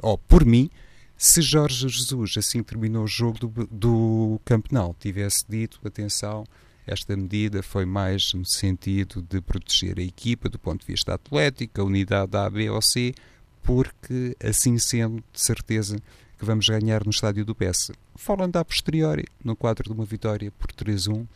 ou 0.00 0.16
por 0.16 0.42
mim, 0.42 0.70
se 1.18 1.42
Jorge 1.42 1.86
Jesus, 1.86 2.38
assim 2.38 2.62
terminou 2.62 3.04
o 3.04 3.06
jogo 3.06 3.40
do, 3.40 3.68
do 3.70 4.40
Campenal, 4.42 4.96
tivesse 4.98 5.44
dito, 5.46 5.78
atenção, 5.84 6.44
esta 6.88 7.16
medida 7.16 7.62
foi 7.62 7.84
mais 7.84 8.32
no 8.32 8.44
sentido 8.44 9.22
de 9.22 9.40
proteger 9.40 9.98
a 9.98 10.02
equipa 10.02 10.48
do 10.48 10.58
ponto 10.58 10.80
de 10.80 10.86
vista 10.86 11.14
atlético, 11.14 11.80
a 11.80 11.84
unidade 11.84 12.36
A, 12.36 12.48
B 12.48 12.70
ou 12.70 12.80
C, 12.80 13.14
porque 13.62 14.36
assim 14.42 14.78
sendo, 14.78 15.22
de 15.32 15.40
certeza 15.40 15.98
que 16.38 16.44
vamos 16.44 16.66
ganhar 16.66 17.04
no 17.04 17.10
estádio 17.10 17.44
do 17.44 17.54
PS. 17.54 17.92
Falando 18.16 18.56
a 18.56 18.64
posteriori, 18.64 19.26
no 19.44 19.54
quadro 19.54 19.84
de 19.84 19.92
uma 19.92 20.04
vitória 20.04 20.50
por 20.52 20.72
3-1, 20.72 21.26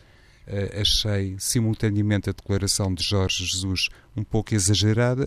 Uh, 0.44 0.80
achei 0.80 1.36
simultaneamente 1.38 2.28
a 2.28 2.32
declaração 2.32 2.92
de 2.92 3.04
Jorge 3.04 3.44
Jesus 3.44 3.88
um 4.16 4.24
pouco 4.24 4.52
exagerada 4.52 5.24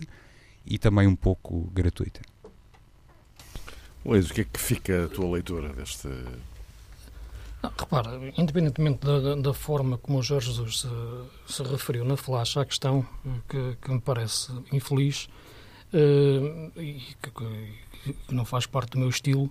e 0.66 0.78
também 0.78 1.06
um 1.06 1.16
pouco 1.16 1.70
gratuita. 1.72 2.20
Luís, 4.04 4.30
o 4.30 4.34
que 4.34 4.42
é 4.42 4.44
que 4.44 4.60
fica 4.60 5.06
a 5.06 5.08
tua 5.08 5.32
leitura 5.32 5.72
deste 5.72 6.08
repara, 7.78 8.20
independentemente 8.36 9.06
da, 9.06 9.34
da, 9.34 9.52
forma 9.54 9.98
como 9.98 10.18
o 10.18 10.22
Jorge 10.22 10.48
Jesus 10.52 10.80
se, 10.80 10.88
se, 11.52 11.62
referiu 11.62 12.04
na 12.04 12.16
flash 12.16 12.56
à 12.56 12.64
questão, 12.64 13.06
que, 13.48 13.76
que 13.80 13.90
me 13.90 14.00
parece 14.00 14.52
infeliz 14.72 15.28
uh, 15.92 16.80
e 16.80 17.00
que, 17.22 17.30
que, 17.30 18.34
não 18.34 18.44
faz 18.44 18.66
parte 18.66 18.90
do 18.92 18.98
meu 18.98 19.08
estilo, 19.08 19.44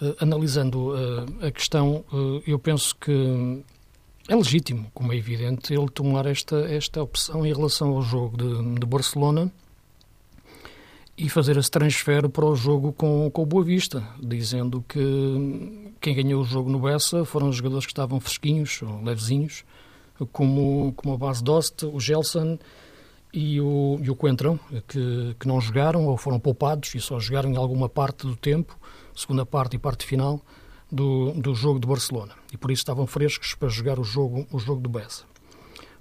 uh, 0.00 0.16
analisando 0.20 0.90
uh, 0.90 1.46
a 1.46 1.50
questão, 1.50 2.04
eu 2.46 2.58
penso 2.58 2.94
que 2.96 3.64
é 4.28 4.34
legítimo, 4.34 4.90
como 4.92 5.12
é 5.12 5.16
evidente, 5.16 5.72
ele 5.72 5.88
tomar 5.88 6.26
esta, 6.26 6.56
esta 6.72 7.02
opção 7.02 7.46
em 7.46 7.52
relação 7.52 7.90
ao 7.90 8.02
jogo 8.02 8.36
de, 8.36 8.80
de 8.80 8.86
Barcelona 8.86 9.52
e 11.18 11.28
fazer 11.30 11.56
esse 11.56 11.70
transfer 11.70 12.28
para 12.28 12.44
o 12.44 12.54
jogo 12.54 12.92
com, 12.92 13.30
com 13.30 13.42
o 13.42 13.46
Boa 13.46 13.64
Vista, 13.64 14.06
dizendo 14.20 14.84
que 14.86 15.94
quem 16.00 16.14
ganhou 16.14 16.42
o 16.42 16.44
jogo 16.44 16.68
no 16.68 16.78
Bessa 16.78 17.24
foram 17.24 17.48
os 17.48 17.56
jogadores 17.56 17.86
que 17.86 17.92
estavam 17.92 18.20
fresquinhos, 18.20 18.82
ou 18.82 19.02
levezinhos, 19.02 19.64
como, 20.30 20.92
como 20.94 21.14
a 21.14 21.18
base 21.18 21.42
Dost, 21.42 21.86
o 21.86 21.98
Gelson 21.98 22.58
e 23.32 23.60
o, 23.60 23.98
e 24.02 24.10
o 24.10 24.16
Coentrão, 24.16 24.60
que, 24.86 25.34
que 25.40 25.48
não 25.48 25.60
jogaram 25.60 26.06
ou 26.06 26.16
foram 26.16 26.38
poupados 26.38 26.94
e 26.94 27.00
só 27.00 27.18
jogaram 27.18 27.50
em 27.50 27.56
alguma 27.56 27.88
parte 27.88 28.26
do 28.26 28.36
tempo, 28.36 28.78
segunda 29.14 29.46
parte 29.46 29.76
e 29.76 29.78
parte 29.78 30.04
final, 30.04 30.40
do, 30.92 31.32
do 31.32 31.54
jogo 31.54 31.80
de 31.80 31.86
Barcelona. 31.86 32.34
E 32.52 32.56
por 32.58 32.70
isso 32.70 32.82
estavam 32.82 33.06
frescos 33.06 33.54
para 33.54 33.68
jogar 33.68 33.98
o 33.98 34.04
jogo, 34.04 34.46
o 34.52 34.58
jogo 34.58 34.80
do 34.80 34.88
Bessa. 34.88 35.24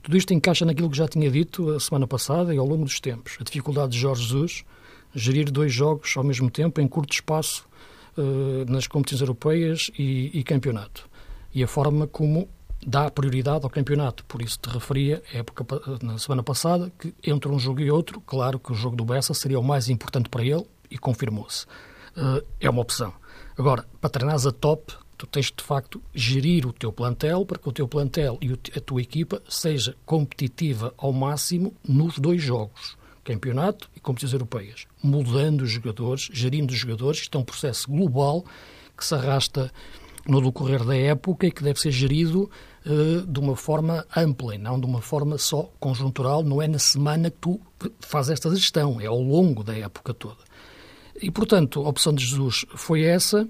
Tudo 0.04 0.18
isto 0.18 0.34
encaixa 0.34 0.66
naquilo 0.66 0.90
que 0.90 0.98
já 0.98 1.08
tinha 1.08 1.32
dito 1.32 1.72
a 1.72 1.80
semana 1.80 2.06
passada 2.06 2.54
e 2.54 2.58
ao 2.58 2.68
longo 2.68 2.84
dos 2.84 3.00
tempos. 3.00 3.38
A 3.40 3.44
dificuldade 3.44 3.94
de 3.94 3.98
Jorge 3.98 4.24
Jesus 4.24 4.66
gerir 5.16 5.50
dois 5.50 5.74
jogos 5.74 6.14
ao 6.18 6.24
mesmo 6.24 6.52
tempo, 6.52 6.82
em 6.82 6.88
curto 6.88 7.14
espaço, 7.14 7.66
uh, 8.18 8.70
nas 8.70 8.86
competições 8.86 9.22
europeias 9.22 9.92
e, 9.98 10.38
e, 10.38 10.44
campeonato. 10.44 11.10
E 11.54 11.64
a 11.64 11.68
forma 11.68 12.06
como 12.06 12.50
dá 12.86 13.10
prioridade 13.10 13.64
ao 13.64 13.70
campeonato. 13.70 14.26
Por 14.26 14.42
isso 14.42 14.60
te 14.60 14.70
referia, 14.70 15.24
época, 15.34 15.66
na 16.04 16.18
semana 16.18 16.44
passada, 16.44 16.92
que 17.00 17.14
entre 17.26 17.50
um 17.50 17.58
jogo 17.58 17.80
e 17.80 17.90
outro, 17.90 18.20
claro 18.22 18.60
que 18.60 18.72
o 18.72 18.76
jogo 18.76 18.96
do 18.96 19.06
Bessa 19.06 19.34
seria 19.34 19.60
o 19.60 19.64
mais 19.64 19.90
importante 19.90 20.30
para 20.30 20.44
ele 20.44 20.66
e 20.92 20.98
confirmou-se. 20.98 21.66
Uh, 22.16 22.46
é 22.60 22.70
uma 22.70 22.82
opção. 22.82 23.14
Agora, 23.58 23.86
para 24.02 24.10
treinares 24.10 24.46
a 24.46 24.52
top, 24.52 24.94
tu 25.18 25.26
tens 25.26 25.46
de 25.46 25.64
facto 25.64 26.02
gerir 26.14 26.68
o 26.68 26.74
teu 26.74 26.92
plantel 26.92 27.46
para 27.46 27.58
que 27.58 27.70
o 27.70 27.72
teu 27.72 27.88
plantel 27.88 28.38
e 28.42 28.52
a 28.78 28.82
tua 28.82 29.02
equipa 29.02 29.42
seja 29.48 29.96
competitiva 30.06 30.94
ao 30.98 31.14
máximo 31.14 31.74
nos 31.88 32.20
dois 32.20 32.42
jogos 32.42 32.98
campeonato 33.26 33.90
e 33.96 34.00
competições 34.00 34.34
europeias, 34.34 34.86
mudando 35.04 35.62
os 35.62 35.72
jogadores, 35.72 36.30
gerindo 36.32 36.72
os 36.72 36.80
jogadores. 36.80 37.22
Isto 37.22 37.38
é 37.38 37.42
um 37.42 37.44
processo 37.44 37.90
global 37.90 38.46
que 38.96 39.04
se 39.04 39.14
arrasta 39.16 39.72
no 40.28 40.42
decorrer 40.42 40.84
da 40.86 40.96
época 40.96 41.48
e 41.48 41.52
que 41.52 41.64
deve 41.64 41.80
ser 41.80 41.92
gerido 41.92 42.50
uh, 42.86 43.26
de 43.26 43.40
uma 43.40 43.56
forma 43.56 44.06
ampla 44.16 44.56
e 44.56 44.58
não 44.58 44.80
de 44.80 44.86
uma 44.86 45.02
forma 45.02 45.38
só 45.38 45.70
conjuntural. 45.80 46.44
Não 46.44 46.62
é 46.62 46.68
na 46.68 46.80
semana 46.80 47.30
que 47.30 47.38
tu 47.42 47.60
fazes 48.00 48.32
esta 48.32 48.56
gestão, 48.56 49.02
é 49.02 49.08
ao 49.08 49.20
longo 49.20 49.64
da 49.64 49.76
época 49.76 50.14
toda. 50.14 50.44
E, 51.22 51.32
portanto, 51.32 51.84
a 51.84 51.90
opção 51.90 52.14
de 52.14 52.24
Jesus 52.24 52.66
foi 52.76 53.04
essa, 53.04 53.48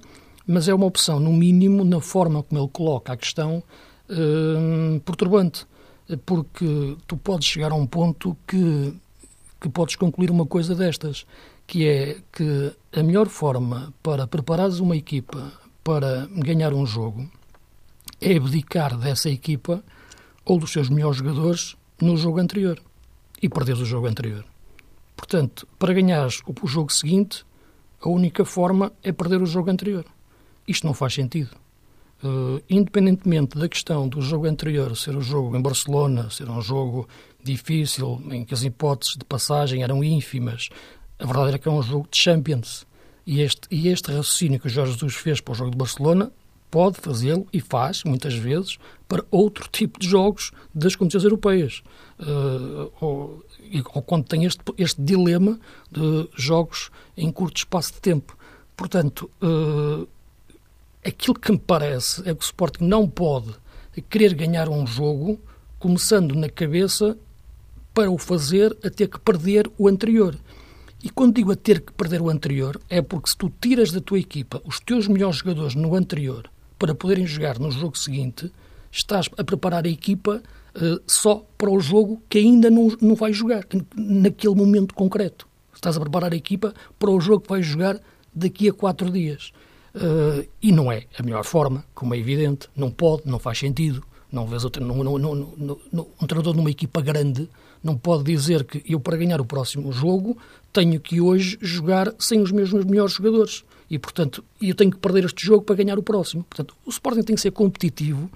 mas 0.47 0.67
é 0.67 0.73
uma 0.73 0.85
opção, 0.85 1.19
no 1.19 1.33
mínimo, 1.33 1.83
na 1.83 1.99
forma 1.99 2.43
como 2.43 2.61
ele 2.61 2.69
coloca 2.71 3.11
a 3.11 3.17
questão, 3.17 3.61
uh, 4.09 4.99
perturbante. 5.01 5.65
Porque 6.23 6.95
tu 7.07 7.17
podes 7.17 7.47
chegar 7.47 7.71
a 7.71 7.75
um 7.75 7.87
ponto 7.87 8.37
que, 8.47 8.93
que 9.59 9.69
podes 9.69 9.95
concluir 9.95 10.31
uma 10.31 10.45
coisa 10.45 10.75
destas, 10.75 11.25
que 11.65 11.87
é 11.87 12.17
que 12.31 12.73
a 12.93 13.03
melhor 13.03 13.27
forma 13.27 13.93
para 14.03 14.27
preparares 14.27 14.79
uma 14.79 14.95
equipa 14.95 15.51
para 15.83 16.27
ganhar 16.31 16.73
um 16.73 16.85
jogo 16.85 17.29
é 18.21 18.35
abdicar 18.35 18.97
dessa 18.97 19.29
equipa 19.29 19.83
ou 20.43 20.59
dos 20.59 20.71
seus 20.71 20.89
melhores 20.89 21.17
jogadores 21.17 21.75
no 22.01 22.17
jogo 22.17 22.39
anterior 22.39 22.81
e 23.41 23.49
perderes 23.49 23.81
o 23.81 23.85
jogo 23.85 24.07
anterior. 24.07 24.45
Portanto, 25.15 25.67
para 25.79 25.93
ganhares 25.93 26.41
o 26.61 26.67
jogo 26.67 26.91
seguinte, 26.91 27.45
a 28.01 28.09
única 28.09 28.45
forma 28.45 28.91
é 29.03 29.11
perder 29.11 29.41
o 29.41 29.45
jogo 29.45 29.69
anterior. 29.69 30.05
Isto 30.67 30.85
não 30.85 30.93
faz 30.93 31.13
sentido. 31.13 31.64
Uh, 32.23 32.61
independentemente 32.69 33.57
da 33.57 33.67
questão 33.67 34.07
do 34.07 34.21
jogo 34.21 34.47
anterior 34.47 34.95
ser 34.95 35.15
um 35.15 35.21
jogo 35.21 35.55
em 35.55 35.61
Barcelona, 35.61 36.29
ser 36.29 36.49
um 36.49 36.61
jogo 36.61 37.07
difícil, 37.43 38.21
em 38.31 38.43
que 38.43 38.53
as 38.53 38.63
hipóteses 38.63 39.15
de 39.17 39.25
passagem 39.25 39.83
eram 39.83 40.03
ínfimas, 40.03 40.69
a 41.19 41.25
verdade 41.25 41.49
era 41.49 41.59
que 41.59 41.67
é 41.67 41.71
um 41.71 41.81
jogo 41.81 42.07
de 42.09 42.17
Champions. 42.17 42.85
E 43.25 43.41
este, 43.41 43.67
e 43.71 43.87
este 43.87 44.07
raciocínio 44.07 44.59
que 44.59 44.67
o 44.67 44.69
Jorge 44.69 44.93
Jesus 44.93 45.15
fez 45.15 45.41
para 45.41 45.51
o 45.51 45.55
jogo 45.55 45.71
de 45.71 45.77
Barcelona 45.77 46.31
pode 46.69 46.99
fazê-lo 46.99 47.47
e 47.53 47.61
faz, 47.61 48.03
muitas 48.03 48.33
vezes, 48.33 48.77
para 49.07 49.23
outro 49.31 49.67
tipo 49.71 49.99
de 49.99 50.07
jogos 50.07 50.51
das 50.73 50.95
competições 50.95 51.23
europeias. 51.23 51.81
Uh, 52.19 52.91
ou, 52.99 53.45
ou, 53.93 54.01
quando 54.01 54.25
tem 54.25 54.45
este, 54.45 54.61
este 54.77 55.01
dilema 55.01 55.59
de 55.91 56.29
jogos 56.35 56.91
em 57.15 57.31
curto 57.31 57.57
espaço 57.57 57.93
de 57.93 58.01
tempo. 58.01 58.37
Portanto, 58.75 59.31
uh, 59.41 60.07
aquilo 61.05 61.39
que 61.39 61.51
me 61.51 61.59
parece 61.59 62.21
é 62.21 62.33
que 62.33 62.43
o 62.43 62.43
Sporting 62.43 62.83
não 62.83 63.07
pode 63.07 63.53
querer 64.09 64.33
ganhar 64.33 64.67
um 64.67 64.85
jogo 64.87 65.39
começando 65.77 66.33
na 66.33 66.49
cabeça 66.49 67.15
para 67.93 68.09
o 68.09 68.17
fazer 68.17 68.75
a 68.83 68.89
ter 68.89 69.07
que 69.07 69.19
perder 69.19 69.71
o 69.77 69.87
anterior. 69.87 70.35
E 71.03 71.09
quando 71.09 71.35
digo 71.35 71.51
a 71.51 71.55
ter 71.55 71.81
que 71.81 71.93
perder 71.93 72.21
o 72.21 72.29
anterior, 72.29 72.81
é 72.89 73.01
porque 73.01 73.29
se 73.29 73.37
tu 73.37 73.53
tiras 73.61 73.91
da 73.91 74.01
tua 74.01 74.19
equipa 74.19 74.61
os 74.65 74.79
teus 74.79 75.07
melhores 75.07 75.37
jogadores 75.37 75.75
no 75.75 75.95
anterior 75.95 76.49
para 76.79 76.95
poderem 76.95 77.27
jogar 77.27 77.59
no 77.59 77.71
jogo 77.71 77.97
seguinte, 77.97 78.51
estás 78.91 79.29
a 79.37 79.43
preparar 79.43 79.85
a 79.85 79.89
equipa 79.89 80.41
uh, 80.75 81.01
só 81.05 81.45
para 81.57 81.69
o 81.69 81.79
jogo 81.79 82.21
que 82.27 82.39
ainda 82.39 82.69
não, 82.69 82.87
não 82.99 83.15
vai 83.15 83.31
jogar, 83.31 83.65
naquele 83.95 84.55
momento 84.55 84.95
concreto. 84.95 85.47
Estás 85.73 85.95
a 85.95 86.01
preparar 86.01 86.33
a 86.33 86.37
equipa 86.37 86.73
para 86.97 87.11
o 87.11 87.21
jogo 87.21 87.41
que 87.41 87.49
vais 87.49 87.65
jogar 87.65 87.99
daqui 88.33 88.67
a 88.67 88.73
quatro 88.73 89.09
dias. 89.11 89.53
Uh, 89.95 90.45
e 90.61 90.73
não 90.73 90.91
é 90.91 91.05
a 91.17 91.23
melhor 91.23 91.45
forma, 91.45 91.85
como 91.93 92.13
é 92.13 92.17
evidente, 92.17 92.67
não 92.75 92.91
pode, 92.91 93.23
não 93.25 93.39
faz 93.39 93.59
sentido. 93.59 94.03
Não 94.31 94.45
vês 94.45 94.65
outro, 94.65 94.83
não, 94.83 95.01
não, 95.17 95.53
não, 95.55 96.07
um 96.21 96.27
treinador 96.27 96.53
numa 96.53 96.69
equipa 96.69 96.99
grande 96.99 97.47
não 97.81 97.95
pode 97.95 98.23
dizer 98.23 98.65
que 98.65 98.83
eu, 98.91 98.99
para 98.99 99.15
ganhar 99.15 99.39
o 99.39 99.45
próximo 99.45 99.93
jogo, 99.93 100.37
tenho 100.73 100.99
que 100.99 101.21
hoje 101.21 101.57
jogar 101.61 102.13
sem 102.17 102.41
os 102.41 102.51
meus 102.51 102.73
melhores 102.73 103.13
jogadores. 103.13 103.63
E, 103.89 103.99
portanto, 103.99 104.43
eu 104.59 104.73
tenho 104.73 104.91
que 104.91 104.97
perder 104.97 105.23
este 105.25 105.45
jogo 105.45 105.63
para 105.63 105.75
ganhar 105.75 105.97
o 105.97 106.03
próximo. 106.03 106.43
Portanto, 106.43 106.75
o 106.83 106.89
Sporting 106.89 107.21
tem 107.21 107.35
que 107.35 107.41
ser 107.41 107.51
competitivo 107.51 108.29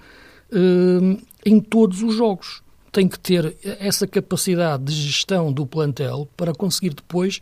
uh, 0.52 1.20
em 1.44 1.60
todos 1.60 2.02
os 2.02 2.14
jogos. 2.14 2.62
Tem 2.92 3.08
que 3.08 3.18
ter 3.18 3.56
essa 3.62 4.06
capacidade 4.06 4.84
de 4.84 4.92
gestão 4.92 5.52
do 5.52 5.66
plantel 5.66 6.28
para 6.36 6.54
conseguir 6.54 6.94
depois 6.94 7.40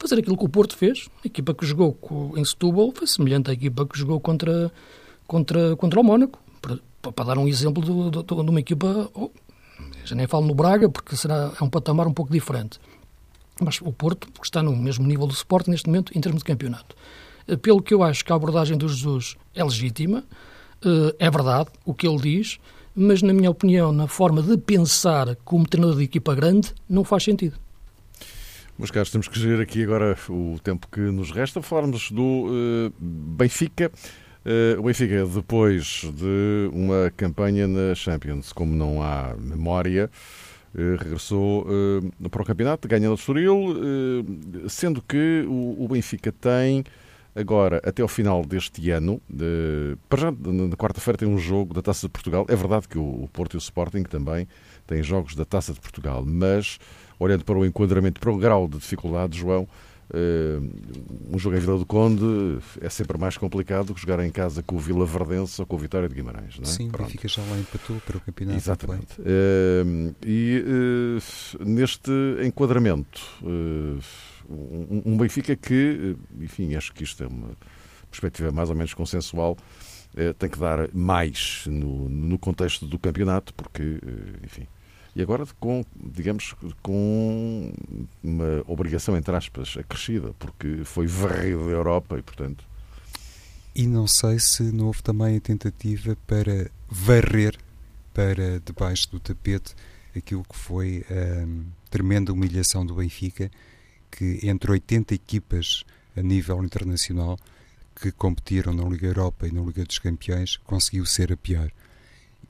fazer 0.00 0.18
aquilo 0.18 0.36
que 0.36 0.44
o 0.44 0.48
Porto 0.48 0.76
fez. 0.76 1.08
A 1.24 1.26
equipa 1.26 1.54
que 1.54 1.66
jogou 1.66 1.98
em 2.36 2.44
Setúbal 2.44 2.92
foi 2.94 3.06
semelhante 3.06 3.50
à 3.50 3.52
equipa 3.52 3.86
que 3.86 3.98
jogou 3.98 4.20
contra, 4.20 4.72
contra, 5.26 5.76
contra 5.76 6.00
o 6.00 6.04
Mónaco. 6.04 6.38
Para, 6.60 6.78
para 7.12 7.24
dar 7.24 7.38
um 7.38 7.46
exemplo 7.46 7.82
de, 7.82 8.18
de, 8.18 8.24
de 8.24 8.50
uma 8.50 8.60
equipa 8.60 9.10
oh, 9.14 9.30
já 10.04 10.14
nem 10.14 10.26
falo 10.26 10.46
no 10.46 10.54
Braga, 10.54 10.88
porque 10.88 11.16
será, 11.16 11.52
é 11.60 11.64
um 11.64 11.68
patamar 11.68 12.06
um 12.06 12.12
pouco 12.12 12.32
diferente. 12.32 12.80
Mas 13.60 13.80
o 13.80 13.92
Porto 13.92 14.28
está 14.42 14.62
no 14.62 14.74
mesmo 14.74 15.06
nível 15.06 15.26
do 15.26 15.34
suporte 15.34 15.68
neste 15.68 15.86
momento 15.86 16.16
em 16.16 16.20
termos 16.20 16.40
de 16.40 16.44
campeonato. 16.44 16.96
Eh, 17.46 17.56
pelo 17.56 17.82
que 17.82 17.92
eu 17.92 18.02
acho 18.02 18.24
que 18.24 18.32
a 18.32 18.36
abordagem 18.36 18.76
do 18.78 18.88
Jesus 18.88 19.36
é 19.54 19.62
legítima, 19.62 20.24
eh, 20.84 21.14
é 21.18 21.30
verdade 21.30 21.70
o 21.84 21.92
que 21.92 22.06
ele 22.06 22.18
diz, 22.18 22.58
mas 22.94 23.22
na 23.22 23.32
minha 23.32 23.50
opinião, 23.50 23.92
na 23.92 24.06
forma 24.06 24.42
de 24.42 24.56
pensar 24.56 25.36
como 25.44 25.68
treinador 25.68 25.98
de 25.98 26.04
equipa 26.04 26.34
grande, 26.34 26.72
não 26.88 27.04
faz 27.04 27.24
sentido. 27.24 27.58
Meus 28.78 28.92
caros, 28.92 29.10
temos 29.10 29.26
que 29.26 29.36
gerir 29.36 29.60
aqui 29.60 29.82
agora 29.82 30.16
o 30.28 30.56
tempo 30.62 30.86
que 30.86 31.00
nos 31.00 31.32
resta. 31.32 31.60
Falarmos 31.60 32.12
do 32.12 32.46
uh, 32.46 32.92
Benfica. 33.00 33.90
Uh, 34.46 34.78
o 34.78 34.84
Benfica, 34.84 35.26
depois 35.26 36.04
de 36.14 36.70
uma 36.72 37.12
campanha 37.16 37.66
na 37.66 37.92
Champions, 37.96 38.52
como 38.52 38.76
não 38.76 39.02
há 39.02 39.34
memória, 39.36 40.08
uh, 40.76 40.96
regressou 40.96 41.66
para 42.30 42.40
o 42.40 42.44
campeonato, 42.44 42.86
ganhando 42.86 43.10
o 43.10 43.14
Estoril, 43.16 43.74
sendo 44.68 45.02
que 45.02 45.44
o, 45.48 45.82
o, 45.82 45.88
Benfica 45.88 46.30
tem 46.30 46.84
agora, 47.38 47.80
até 47.84 48.02
ao 48.02 48.08
final 48.08 48.44
deste 48.44 48.90
ano, 48.90 49.20
para 50.08 50.20
já, 50.20 50.30
na 50.30 50.76
quarta-feira 50.76 51.16
tem 51.16 51.28
um 51.28 51.38
jogo 51.38 51.72
da 51.72 51.80
Taça 51.80 52.06
de 52.06 52.12
Portugal. 52.12 52.44
É 52.48 52.56
verdade 52.56 52.88
que 52.88 52.98
o, 52.98 53.28
Porto 53.32 53.54
e 53.54 53.56
o 53.56 53.58
Sporting 53.58 54.02
também 54.02 54.48
têm 54.86 55.02
jogos 55.02 55.34
da 55.34 55.44
Taça 55.44 55.72
de 55.72 55.80
Portugal, 55.80 56.24
mas 56.26 56.78
olhando 57.18 57.44
para 57.44 57.58
o 57.58 57.64
enquadramento, 57.64 58.20
para 58.20 58.30
o 58.30 58.36
grau 58.36 58.66
de 58.68 58.78
dificuldade, 58.78 59.38
João, 59.38 59.68
Uh, 60.08 60.72
um 61.30 61.38
jogo 61.38 61.54
em 61.56 61.60
Vila 61.60 61.76
do 61.76 61.84
Conde 61.84 62.24
é 62.80 62.88
sempre 62.88 63.18
mais 63.18 63.36
complicado 63.36 63.92
que 63.92 64.00
jogar 64.00 64.24
em 64.24 64.30
casa 64.30 64.62
com 64.62 64.76
o 64.76 64.78
Vila 64.78 65.04
Verdense 65.04 65.60
ou 65.60 65.66
com 65.66 65.76
o 65.76 65.78
Vitória 65.78 66.08
de 66.08 66.14
Guimarães. 66.14 66.58
Não 66.58 66.62
é? 66.62 66.66
Sim, 66.66 66.88
o 66.88 66.96
Benfica 66.96 67.28
já 67.28 67.42
lá 67.42 67.58
empatou 67.58 68.00
para 68.06 68.16
o 68.16 68.20
campeonato. 68.20 68.58
Exatamente. 68.58 69.20
Uh, 69.20 70.14
e 70.24 70.64
uh, 70.66 71.64
neste 71.64 72.10
enquadramento, 72.42 73.20
um, 74.48 75.02
um, 75.04 75.16
Benfica 75.16 75.54
que, 75.54 76.16
enfim, 76.40 76.74
acho 76.74 76.92
que 76.92 77.04
isto 77.04 77.22
é 77.22 77.26
uma 77.26 77.50
perspectiva 78.10 78.50
mais 78.50 78.70
ou 78.70 78.74
menos 78.74 78.94
consensual, 78.94 79.56
tem 80.38 80.48
que 80.48 80.58
dar 80.58 80.88
mais 80.94 81.64
no, 81.66 82.08
no 82.08 82.38
contexto 82.38 82.86
do 82.86 82.98
campeonato, 82.98 83.52
porque, 83.54 84.00
enfim, 84.42 84.66
e 85.14 85.22
agora 85.22 85.44
com, 85.58 85.84
digamos, 85.96 86.54
com 86.82 87.72
uma 88.22 88.62
obrigação, 88.66 89.16
entre 89.16 89.34
aspas, 89.34 89.76
acrescida, 89.76 90.32
porque 90.38 90.84
foi 90.84 91.06
varrido 91.06 91.64
da 91.66 91.72
Europa 91.72 92.18
e, 92.18 92.22
portanto... 92.22 92.64
E 93.74 93.86
não 93.86 94.06
sei 94.06 94.38
se 94.38 94.62
não 94.62 94.86
houve 94.86 95.02
também 95.02 95.36
a 95.36 95.40
tentativa 95.40 96.16
para 96.26 96.70
varrer 96.88 97.56
para 98.14 98.60
debaixo 98.64 99.10
do 99.10 99.20
tapete 99.20 99.74
aquilo 100.16 100.44
que 100.44 100.56
foi 100.56 101.04
a 101.10 101.44
hum, 101.44 101.64
tremenda 101.90 102.32
humilhação 102.32 102.84
do 102.84 102.94
Benfica, 102.94 103.50
que 104.10 104.40
entre 104.42 104.70
80 104.70 105.14
equipas 105.14 105.84
a 106.16 106.22
nível 106.22 106.62
internacional 106.64 107.38
que 107.94 108.12
competiram 108.12 108.72
na 108.72 108.84
Liga 108.84 109.06
Europa 109.06 109.46
e 109.46 109.52
na 109.52 109.60
Liga 109.60 109.84
dos 109.84 109.98
Campeões, 109.98 110.56
conseguiu 110.58 111.04
ser 111.04 111.32
a 111.32 111.36
pior. 111.36 111.70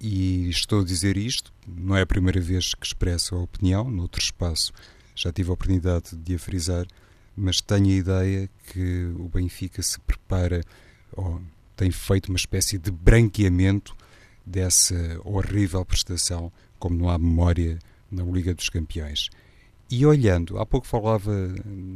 E 0.01 0.49
estou 0.49 0.81
a 0.81 0.85
dizer 0.85 1.17
isto, 1.17 1.53
não 1.67 1.97
é 1.97 2.03
a 2.03 2.07
primeira 2.07 2.41
vez 2.41 2.75
que 2.75 2.87
expresso 2.87 3.35
a 3.35 3.39
opinião, 3.39 3.91
noutro 3.91 4.21
espaço 4.21 4.73
já 5.19 5.33
tive 5.33 5.51
a 5.51 5.53
oportunidade 5.53 6.15
de 6.17 6.37
a 6.37 6.39
frisar, 6.39 6.87
mas 7.37 7.61
tenho 7.61 7.87
a 7.87 7.89
ideia 7.89 8.51
que 8.73 9.07
o 9.19 9.29
Benfica 9.29 9.83
se 9.83 9.99
prepara, 9.99 10.63
ou 11.13 11.43
tem 11.75 11.91
feito 11.91 12.29
uma 12.29 12.37
espécie 12.37 12.79
de 12.79 12.93
branqueamento 12.93 13.97
dessa 14.47 15.21
horrível 15.25 15.85
prestação, 15.85 16.53
como 16.79 16.97
não 16.97 17.11
há 17.11 17.19
memória 17.19 17.81
na 18.09 18.23
Liga 18.23 18.55
dos 18.55 18.69
Campeões. 18.69 19.29
E 19.91 20.05
olhando, 20.05 20.59
há 20.59 20.67
pouco 20.67 20.87
falava 20.87 21.33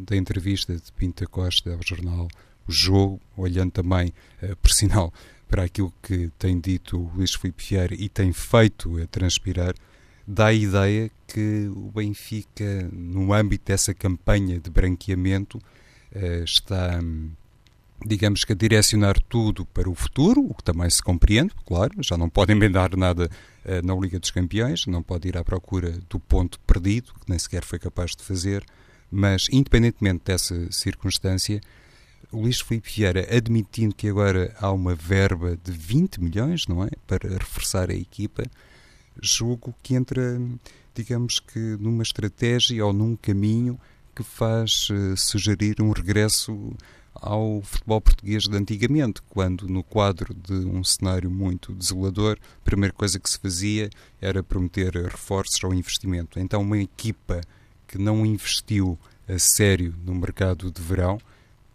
da 0.07 0.17
entrevista 0.17 0.75
de 0.75 0.91
Pinta 0.93 1.27
Costa 1.27 1.75
ao 1.75 1.81
jornal 1.85 2.27
O 2.67 2.73
Jogo, 2.73 3.21
olhando 3.37 3.71
também, 3.71 4.15
eh, 4.41 4.55
por 4.55 4.71
sinal, 4.73 5.13
para 5.47 5.65
aquilo 5.65 5.93
que 6.03 6.31
tem 6.39 6.59
dito 6.59 6.99
o 6.99 7.11
Luís 7.15 7.35
Filipe 7.35 7.63
Vieira 7.63 7.95
e 7.95 8.09
tem 8.09 8.33
feito 8.33 8.97
a 8.99 9.07
transpirar, 9.07 9.75
dá 10.27 10.47
a 10.47 10.55
ideia 10.55 11.11
que 11.27 11.71
o 11.75 11.91
Benfica, 11.95 12.89
no 12.91 13.35
âmbito 13.35 13.67
dessa 13.67 13.93
campanha 13.93 14.59
de 14.59 14.71
branqueamento, 14.71 15.59
eh, 16.15 16.43
está, 16.45 16.99
digamos 18.07 18.43
que, 18.45 18.53
a 18.53 18.57
direcionar 18.57 19.21
tudo 19.29 19.67
para 19.67 19.91
o 19.91 19.95
futuro, 19.95 20.41
o 20.41 20.55
que 20.55 20.65
também 20.65 20.89
se 20.89 21.03
compreende, 21.03 21.53
claro, 21.67 21.93
já 22.01 22.17
não 22.17 22.31
pode 22.31 22.53
emendar 22.53 22.97
nada 22.97 23.29
na 23.85 23.95
Liga 23.95 24.19
dos 24.19 24.31
Campeões, 24.31 24.87
não 24.87 25.03
pode 25.03 25.29
ir 25.29 25.37
à 25.37 25.45
procura 25.45 25.99
do 26.09 26.19
ponto 26.19 26.59
perdido, 26.61 27.13
que 27.15 27.29
nem 27.29 27.39
sequer 27.39 27.65
foi 27.65 27.79
capaz 27.79 28.13
de 28.17 28.23
fazer, 28.23 28.65
mas, 29.11 29.47
independentemente 29.53 30.23
dessa 30.25 30.73
circunstância, 30.73 31.61
o 32.33 32.41
Luís 32.41 32.61
Filipe 32.61 32.91
Vieira 32.91 33.27
admitindo 33.37 33.95
que 33.95 34.09
agora 34.09 34.55
há 34.59 34.73
uma 34.73 34.95
verba 34.95 35.57
de 35.63 35.71
20 35.71 36.21
milhões, 36.21 36.67
não 36.67 36.83
é? 36.83 36.89
Para 37.07 37.29
reforçar 37.29 37.91
a 37.91 37.95
equipa, 37.95 38.43
julgo 39.21 39.75
que 39.83 39.95
entra, 39.95 40.41
digamos 40.95 41.39
que, 41.39 41.59
numa 41.79 42.03
estratégia 42.03 42.85
ou 42.87 42.93
num 42.93 43.15
caminho 43.15 43.79
que 44.17 44.23
faz 44.23 44.89
uh, 44.91 45.17
sugerir 45.17 45.81
um 45.81 45.91
regresso 45.91 46.75
ao 47.15 47.61
futebol 47.63 48.01
português 48.01 48.45
de 48.45 48.57
antigamente, 48.57 49.21
quando 49.29 49.69
no 49.69 49.83
quadro 49.83 50.35
de 50.35 50.55
um 50.55 50.83
cenário 50.83 51.31
muito 51.31 51.73
desolador, 51.75 52.39
a 52.61 52.65
primeira 52.65 52.95
coisa 52.95 53.19
que 53.19 53.29
se 53.29 53.39
fazia 53.39 53.91
era 54.21 54.43
prometer 54.43 54.95
reforços 54.95 55.63
ou 55.63 55.75
investimento. 55.75 56.39
Então, 56.39 56.63
uma 56.63 56.79
equipa 56.79 57.41
que 57.87 57.99
não 57.99 58.25
investiu 58.25 58.99
a 59.29 59.39
sério 59.39 59.95
no 60.05 60.15
mercado 60.15 60.71
de 60.71 60.81
verão, 60.81 61.19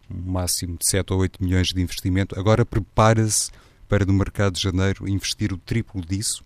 um 0.09 0.31
máximo 0.31 0.77
de 0.77 0.89
7 0.89 1.13
ou 1.13 1.19
8 1.19 1.43
milhões 1.43 1.67
de 1.67 1.81
investimento, 1.81 2.39
agora 2.39 2.65
prepara-se 2.65 3.51
para 3.87 4.05
no 4.05 4.13
mercado 4.13 4.53
de 4.53 4.61
janeiro 4.61 5.07
investir 5.07 5.53
o 5.53 5.57
triplo 5.57 6.01
disso. 6.01 6.43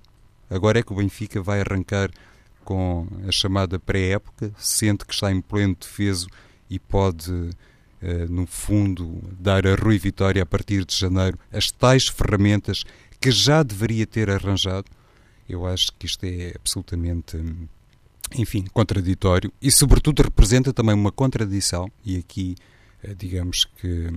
Agora 0.50 0.80
é 0.80 0.84
que 0.84 0.92
o 0.92 0.96
Benfica 0.96 1.42
vai 1.42 1.62
arrancar 1.62 2.12
com 2.64 3.08
a 3.28 3.32
chamada 3.32 3.80
pré-época, 3.80 4.52
sente 4.58 5.06
que 5.06 5.14
está 5.14 5.32
em 5.32 5.42
pleno 5.42 5.76
defeso 5.80 6.28
e 6.70 6.78
pode, 6.78 7.50
no 8.30 8.48
fundo, 8.48 9.22
dar 9.40 9.68
a 9.68 9.76
Rui 9.76 9.98
Vitória 10.00 10.42
a 10.42 10.46
partir 10.46 10.86
de 10.86 10.98
janeiro 10.98 11.38
as 11.52 11.70
tais 11.70 12.08
ferramentas 12.08 12.84
que 13.20 13.30
já 13.30 13.62
deveria 13.62 14.08
ter 14.08 14.30
arranjado. 14.30 14.90
Eu 15.48 15.66
acho 15.68 15.92
que 16.00 16.08
isto 16.08 16.24
é 16.24 16.54
absolutamente, 16.56 17.38
enfim, 18.34 18.66
contraditório 18.74 19.54
e, 19.62 19.72
sobretudo, 19.72 20.24
representa 20.24 20.74
também 20.74 20.96
uma 20.96 21.12
contradição. 21.12 21.92
E 22.04 22.18
aqui, 22.18 22.56
eh, 23.04 23.14
digamos 23.14 23.66
que 23.80 24.10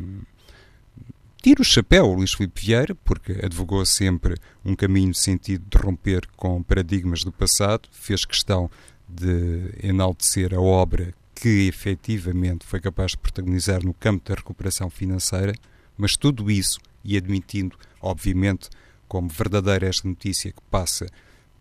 tiro 1.42 1.60
o 1.60 1.64
chapéu 1.64 2.06
Luís 2.14 2.32
Filipe 2.32 2.64
Vieira, 2.64 2.94
porque 2.94 3.32
advogou 3.44 3.84
sempre 3.84 4.36
um 4.64 4.74
caminho 4.74 5.08
no 5.08 5.14
sentido 5.14 5.64
de 5.68 5.76
romper 5.76 6.26
com 6.36 6.62
paradigmas 6.62 7.22
do 7.22 7.32
passado, 7.32 7.88
fez 7.92 8.24
questão 8.24 8.70
de 9.06 9.74
enaltecer 9.82 10.54
a 10.54 10.60
obra 10.60 11.12
que 11.34 11.66
efetivamente 11.66 12.64
foi 12.64 12.80
capaz 12.80 13.12
de 13.12 13.18
protagonizar 13.18 13.84
no 13.84 13.92
campo 13.92 14.28
da 14.28 14.36
recuperação 14.36 14.88
financeira, 14.88 15.52
mas 15.96 16.16
tudo 16.16 16.50
isso, 16.50 16.78
e 17.04 17.16
admitindo, 17.16 17.76
obviamente, 18.00 18.68
como 19.08 19.28
verdadeira 19.28 19.86
esta 19.86 20.08
notícia 20.08 20.52
que 20.52 20.62
passa 20.70 21.06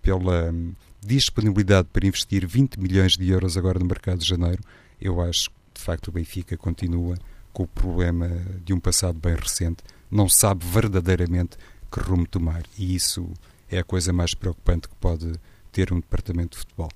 pela 0.02 0.52
hum, 0.52 0.74
disponibilidade 1.02 1.88
para 1.92 2.08
investir 2.08 2.46
20 2.48 2.80
milhões 2.80 3.14
de 3.14 3.30
euros 3.30 3.58
agora 3.58 3.80
no 3.80 3.86
mercado 3.86 4.20
de 4.20 4.28
janeiro, 4.28 4.62
eu 5.00 5.22
acho 5.22 5.50
que 5.50 5.56
de 5.76 5.82
facto 5.82 6.08
o 6.08 6.12
Benfica 6.12 6.56
continua 6.58 7.18
com 7.52 7.64
o 7.64 7.68
problema 7.68 8.30
de 8.64 8.74
um 8.74 8.80
passado 8.80 9.20
bem 9.20 9.36
recente, 9.36 9.84
não 10.10 10.28
sabe 10.28 10.66
verdadeiramente 10.66 11.58
que 11.92 12.00
rumo 12.00 12.28
tomar. 12.28 12.64
E 12.78 12.96
isso 12.96 13.32
é 13.70 13.80
a 13.80 13.84
coisa 13.84 14.12
mais 14.12 14.34
preocupante 14.34 14.88
que 14.88 14.96
pode 14.96 15.34
ter 15.72 15.94
um 15.94 16.00
departamento 16.00 16.58
de 16.58 16.60
futebol. 16.60 16.90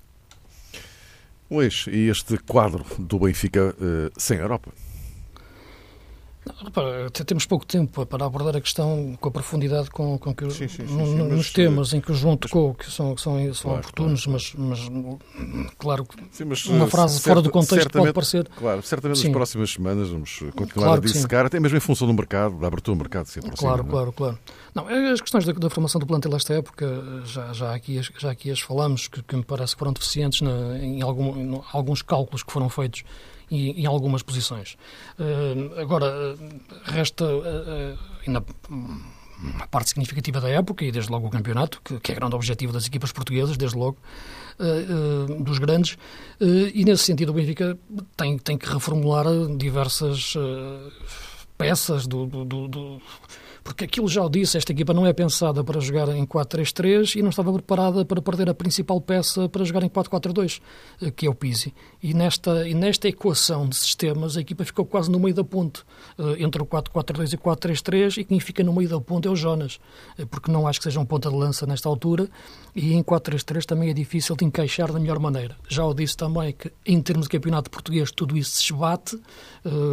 Luís, 1.50 1.86
e 1.88 2.10
este 2.10 2.38
quadro 2.40 2.86
do 3.00 3.20
Benfica 3.20 3.74
uh, 3.80 4.12
sem 4.18 4.38
Europa? 4.38 4.72
Repara, 6.64 7.10
temos 7.10 7.46
pouco 7.46 7.66
tempo 7.66 8.06
para 8.06 8.26
abordar 8.26 8.56
a 8.56 8.62
questão 8.62 9.18
com 9.20 9.30
a 9.30 9.32
profundidade 9.32 9.90
com, 9.90 10.18
com 10.18 10.34
que 10.34 10.50
sim, 10.52 10.68
sim, 10.68 10.88
sim, 10.88 11.16
nos 11.16 11.52
temas 11.52 11.94
em 11.94 12.02
que 12.02 12.12
o 12.12 12.16
João 12.16 12.38
tocou, 12.38 12.74
que 12.74 12.90
são, 12.92 13.16
que 13.16 13.22
são, 13.22 13.54
são 13.54 13.64
claro, 13.64 13.80
oportunos, 13.80 14.26
claro. 14.26 14.42
Mas, 14.56 14.56
mas 14.56 15.72
claro 15.78 16.06
que 16.06 16.44
uma 16.70 16.86
eh, 16.86 16.90
frase 16.90 17.20
fora 17.22 17.42
do 17.42 17.50
contexto 17.50 17.90
pode 17.92 18.14
parecer. 18.14 18.48
Claro, 18.58 18.82
certamente 18.82 19.24
nas 19.24 19.32
próximas 19.32 19.72
semanas 19.72 20.10
vamos 20.10 20.40
continuar 20.56 20.88
claro 20.88 21.02
a 21.02 21.06
dissecar, 21.06 21.46
até 21.46 21.60
mesmo 21.60 21.78
em 21.78 21.82
função 21.82 22.08
do 22.08 22.14
mercado, 22.14 22.58
da 22.60 22.68
abertura 22.68 22.96
do 22.96 23.00
mercado 23.00 23.26
se 23.26 23.40
aproxima. 23.40 23.70
Claro, 23.70 23.84
não? 23.84 23.90
É? 23.90 23.92
claro, 23.92 24.14
claro. 24.14 24.40
Não, 24.74 24.90
é 24.90 25.12
as 25.12 25.22
questões 25.22 25.46
da, 25.46 25.54
da 25.54 25.70
formação 25.70 26.00
do 26.00 26.06
plantel 26.06 26.36
esta 26.36 26.54
época, 26.54 26.86
já, 27.26 27.52
já, 27.54 27.74
aqui, 27.74 28.00
já 28.18 28.32
aqui 28.32 28.52
as 28.52 28.60
falamos, 28.60 29.08
que, 29.08 29.24
que 29.24 29.36
me 29.36 29.44
parece 29.44 29.74
que 29.74 29.80
foram 29.80 29.94
deficientes 29.94 30.42
na, 30.42 30.78
em, 30.78 31.02
algum, 31.02 31.36
em 31.36 31.62
alguns 31.74 32.02
cálculos 32.02 32.44
que 32.44 32.52
foram 32.52 32.70
feitos 32.70 33.04
em, 33.50 33.82
em 33.82 33.86
algumas 33.86 34.22
posições. 34.22 34.78
Uh, 35.20 35.80
agora, 35.80 36.36
resta 36.86 37.26
uh, 37.26 37.98
ainda 38.26 38.44
uma 39.40 39.68
parte 39.68 39.90
significativa 39.90 40.42
da 40.42 40.50
época 40.50 40.84
e 40.84 40.92
desde 40.92 41.12
logo 41.12 41.28
o 41.28 41.30
campeonato, 41.30 41.80
que, 41.84 42.00
que 42.00 42.12
é 42.12 42.16
grande 42.16 42.36
objetivo 42.36 42.74
das 42.74 42.88
equipas 42.88 43.12
portuguesas, 43.12 43.56
desde 43.56 43.78
logo, 43.78 43.98
uh, 44.60 45.32
uh, 45.32 45.44
dos 45.44 45.60
grandes, 45.60 45.94
uh, 46.42 46.72
e 46.74 46.84
nesse 46.84 47.04
sentido 47.04 47.30
o 47.30 47.34
Benfica 47.34 47.78
tem, 48.16 48.38
tem 48.38 48.58
que 48.58 48.68
reformular 48.68 49.26
diversas 49.58 50.34
peças 51.58 52.08
do, 52.08 52.26
do, 52.26 52.46
do, 52.46 52.68
do 52.68 53.02
porque 53.68 53.84
aquilo 53.84 54.08
já 54.08 54.24
o 54.24 54.30
disse, 54.30 54.58
esta 54.58 54.72
equipa 54.72 54.94
não 54.94 55.06
é 55.06 55.12
pensada 55.12 55.62
para 55.62 55.82
jogar 55.82 56.08
em 56.08 56.26
4-3-3 56.26 57.18
e 57.18 57.22
não 57.22 57.32
estava 57.32 57.52
preparada 57.52 58.06
para 58.06 58.22
perder 58.22 58.50
a 58.50 58.54
principal 58.54 59.02
peça 59.02 59.50
para 59.50 59.66
jogar 59.66 59.84
em 59.84 59.90
4-4-2, 59.90 60.62
eh, 61.02 61.12
que 61.12 61.28
é 61.28 61.30
o 61.30 61.36
Pizzi. 61.36 61.74
E 62.02 62.14
nesta, 62.14 62.66
e 62.66 62.74
nesta 62.74 63.10
equação 63.10 63.68
de 63.68 63.76
sistemas, 63.76 64.38
a 64.38 64.40
equipa 64.40 64.64
ficou 64.64 64.86
quase 64.86 65.12
no 65.12 65.20
meio 65.20 65.36
da 65.36 65.44
ponte, 65.44 65.84
eh, 66.18 66.38
entre 66.40 66.62
o 66.62 66.66
4-4-2 66.66 67.34
e 67.34 67.36
o 67.36 67.40
4-3-3, 67.40 68.22
e 68.22 68.24
quem 68.24 68.40
fica 68.40 68.64
no 68.64 68.72
meio 68.72 68.88
da 68.88 69.02
ponte 69.02 69.28
é 69.28 69.32
o 69.32 69.36
Jonas, 69.36 69.82
eh, 70.18 70.24
porque 70.24 70.50
não 70.50 70.66
acho 70.66 70.80
que 70.80 70.86
seja 70.86 71.02
um 71.02 71.06
ponta 71.06 71.30
de 71.30 71.36
lança 71.36 71.66
nesta 71.66 71.90
altura, 71.90 72.30
e 72.74 72.94
em 72.94 73.04
4-3-3 73.04 73.66
também 73.66 73.90
é 73.90 73.94
difícil 73.94 74.38
de 74.38 74.46
encaixar 74.46 74.94
da 74.94 75.00
melhor 75.00 75.20
maneira. 75.20 75.58
Já 75.68 75.84
o 75.84 75.94
disse 75.94 76.16
também 76.16 76.54
que, 76.54 76.72
em 76.86 77.02
termos 77.02 77.26
de 77.26 77.32
campeonato 77.32 77.70
português, 77.70 78.14
tudo 78.14 78.38
isso 78.38 78.52
se 78.52 78.64
esbate 78.64 79.20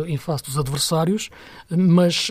em 0.07 0.17
face 0.17 0.45
dos 0.45 0.57
adversários, 0.57 1.29
mas, 1.69 2.29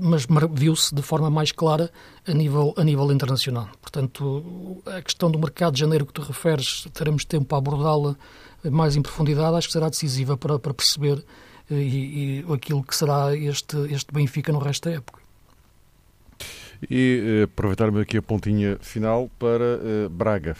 mas 0.00 0.26
viu-se 0.64 0.94
de 0.94 1.02
forma 1.02 1.30
mais 1.30 1.52
clara 1.52 1.90
a 2.26 2.32
nível, 2.32 2.74
a 2.76 2.84
nível 2.84 3.12
internacional. 3.12 3.68
Portanto, 3.82 4.82
a 4.86 5.02
questão 5.02 5.30
do 5.30 5.38
mercado 5.38 5.74
de 5.74 5.80
janeiro 5.80 6.06
que 6.06 6.12
tu 6.12 6.22
referes, 6.22 6.86
teremos 6.94 7.24
tempo 7.24 7.44
para 7.44 7.58
abordá-la 7.58 8.16
mais 8.70 8.96
em 8.96 9.02
profundidade, 9.02 9.56
acho 9.56 9.68
que 9.68 9.72
será 9.74 9.90
decisiva 9.90 10.38
para, 10.38 10.58
para 10.58 10.72
perceber 10.72 11.22
eh, 11.70 11.74
e, 11.74 12.40
e, 12.40 12.52
aquilo 12.52 12.82
que 12.82 12.96
será 12.96 13.36
este, 13.36 13.76
este 13.92 14.10
Benfica 14.10 14.52
no 14.52 14.58
resto 14.58 14.88
da 14.88 14.96
época. 14.96 15.20
E 16.90 17.40
eh, 17.40 17.42
aproveitar-me 17.42 18.00
aqui 18.00 18.16
a 18.16 18.22
pontinha 18.22 18.78
final 18.80 19.30
para 19.38 19.78
uh, 19.78 20.08
Braga, 20.08 20.56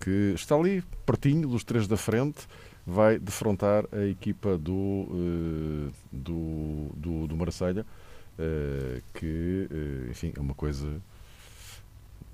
que 0.00 0.32
está 0.34 0.56
ali 0.56 0.82
pertinho 1.06 1.48
dos 1.48 1.62
três 1.62 1.86
da 1.86 1.96
frente, 1.96 2.40
vai 2.84 3.20
defrontar 3.20 3.84
a 3.92 4.04
equipa 4.04 4.58
do, 4.58 5.92
do, 6.10 6.90
do, 6.96 7.26
do 7.28 7.36
Marselha. 7.36 7.86
Eh, 8.44 9.00
que, 9.14 9.68
uh, 9.70 10.10
enfim, 10.10 10.32
é 10.36 10.40
uma 10.40 10.54
coisa 10.54 11.00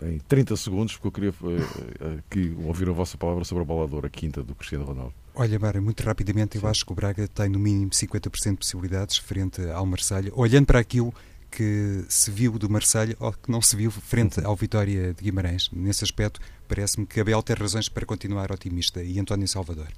em 0.01 0.19
30 0.21 0.57
segundos, 0.57 0.97
porque 0.97 1.09
eu 1.09 1.13
queria 1.13 1.31
uh, 1.31 2.23
que 2.31 2.57
ouvir 2.65 2.89
a 2.89 2.93
vossa 2.93 3.19
palavra 3.19 3.45
sobre 3.45 3.63
a 3.63 3.67
boladora 3.67 4.09
quinta 4.09 4.43
do 4.43 4.55
Cristiano 4.55 4.87
Ronaldo. 4.87 5.13
Olha, 5.35 5.59
Mário, 5.59 5.83
muito 5.83 6.03
rapidamente, 6.03 6.57
eu 6.57 6.63
Sim. 6.63 6.67
acho 6.69 6.87
que 6.87 6.93
o 6.93 6.95
Braga 6.95 7.29
tem 7.29 7.51
no 7.51 7.59
mínimo 7.59 7.91
50% 7.91 8.53
de 8.53 8.57
possibilidades 8.57 9.19
frente 9.19 9.61
ao 9.69 9.85
Marselha 9.85 10.33
olhando 10.35 10.65
para 10.65 10.79
aquilo 10.79 11.13
que 11.51 12.05
se 12.09 12.31
viu 12.31 12.59
do 12.59 12.71
Marselha 12.71 13.15
ou 13.21 13.33
que 13.33 13.51
não 13.51 13.61
se 13.61 13.77
viu 13.77 13.91
frente 13.91 14.41
ao 14.43 14.57
Vitória 14.57 15.13
de 15.13 15.23
Guimarães. 15.23 15.69
Nesse 15.71 16.05
aspecto, 16.05 16.41
parece-me 16.67 17.07
que 17.07 17.21
Abel 17.21 17.43
tem 17.43 17.55
razões 17.55 17.89
para 17.89 18.07
continuar 18.07 18.51
otimista 18.51 19.03
e 19.03 19.19
António 19.19 19.47
Salvador. 19.47 19.89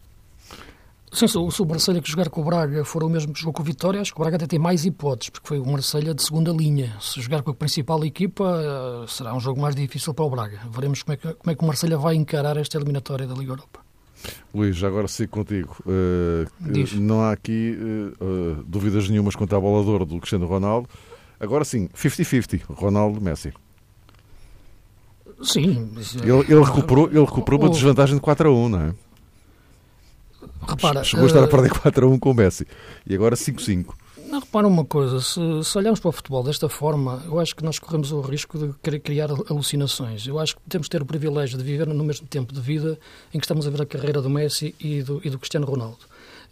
Sim, 1.13 1.27
se, 1.27 1.37
o 1.37 1.67
Marselha 1.67 2.01
que 2.01 2.09
jogar 2.09 2.29
com 2.29 2.41
o 2.41 2.45
Braga 2.45 2.85
for 2.85 3.03
o 3.03 3.09
mesmo 3.09 3.33
que 3.33 3.41
jogou 3.41 3.53
com 3.53 3.63
o 3.63 3.65
Vitória, 3.65 4.01
acho 4.01 4.15
que 4.15 4.21
o 4.21 4.23
Braga 4.23 4.37
até 4.37 4.47
tem 4.47 4.61
mais 4.61 4.85
hipóteses, 4.85 5.31
porque 5.31 5.49
foi 5.49 5.59
o 5.59 5.67
Marselha 5.67 6.15
de 6.15 6.23
segunda 6.23 6.53
linha. 6.53 6.97
Se 7.01 7.21
jogar 7.21 7.43
com 7.43 7.51
a 7.51 7.55
principal 7.55 8.05
equipa, 8.05 8.45
uh, 8.45 9.09
será 9.09 9.35
um 9.35 9.41
jogo 9.41 9.61
mais 9.61 9.75
difícil 9.75 10.15
para 10.15 10.25
o 10.25 10.31
Braga. 10.31 10.61
Veremos 10.71 11.03
como 11.03 11.15
é, 11.15 11.17
que, 11.17 11.35
como 11.35 11.51
é 11.51 11.55
que 11.57 11.65
o 11.65 11.67
Marselha 11.67 11.99
vai 11.99 12.15
encarar 12.15 12.57
esta 12.57 12.79
eliminatória 12.79 13.27
da 13.27 13.35
Liga 13.35 13.53
Europa. 13.53 13.81
Luís, 14.55 14.83
agora 14.85 15.09
sigo 15.09 15.33
contigo. 15.33 15.77
Uh, 15.85 16.47
não 17.01 17.23
há 17.23 17.33
aqui 17.33 17.77
uh, 18.21 18.63
dúvidas 18.65 19.09
nenhumas 19.09 19.35
quanto 19.35 19.57
à 19.57 19.61
boladora 19.61 20.05
do 20.05 20.17
Cristiano 20.19 20.47
Ronaldo. 20.47 20.89
Agora 21.41 21.65
sim, 21.65 21.89
50-50, 21.89 22.63
Ronaldo-Messi. 22.69 23.53
Sim. 25.43 25.91
Ele, 26.23 26.53
ele, 26.53 26.63
recuperou, 26.63 27.09
ele 27.09 27.25
recuperou 27.25 27.61
uma 27.61 27.71
desvantagem 27.71 28.15
de 28.15 28.21
4 28.21 28.49
a 28.49 28.53
1, 28.53 28.69
não 28.69 28.81
é? 28.81 28.95
Repara, 30.67 31.03
Chegou 31.05 31.25
a 31.25 31.29
estar 31.29 31.43
a 31.43 31.49
perder 31.49 31.71
4 31.71 32.07
a 32.07 32.09
1 32.11 32.19
com 32.19 32.31
o 32.31 32.35
Messi 32.35 32.67
e 33.07 33.15
agora 33.15 33.35
5-5. 33.35 33.95
Não, 34.31 34.39
repara 34.39 34.69
uma 34.69 34.85
coisa, 34.85 35.21
se, 35.21 35.41
se, 35.65 35.77
olharmos 35.77 35.99
para 35.99 36.09
o 36.09 36.13
futebol 36.13 36.45
desta 36.45 36.69
forma, 36.69 37.21
eu 37.27 37.41
acho 37.41 37.57
que 37.57 37.65
nós 37.65 37.81
corremos 37.81 38.13
o 38.13 38.21
risco 38.21 38.57
de 38.57 38.73
querer 38.81 39.01
criar 39.01 39.29
alucinações. 39.29 40.25
Eu 40.25 40.39
acho 40.39 40.55
que 40.55 40.63
temos 40.69 40.87
de 40.87 40.91
ter 40.91 41.03
o 41.03 41.05
privilégio 41.05 41.59
de 41.59 41.65
viver 41.65 41.89
no 41.89 42.05
mesmo 42.05 42.29
tempo 42.29 42.55
de 42.55 42.61
vida 42.61 42.97
em 43.35 43.41
que 43.41 43.45
estamos 43.45 43.67
a 43.67 43.71
ver 43.71 43.83
a 43.83 43.87
carreira 43.87 44.23
do 44.23 44.31
Messi 44.31 44.73
e 44.79 45.03
do, 45.03 45.21
e 45.25 45.31
do 45.31 45.37
Cristiano 45.37 45.67
Ronaldo. 45.67 45.99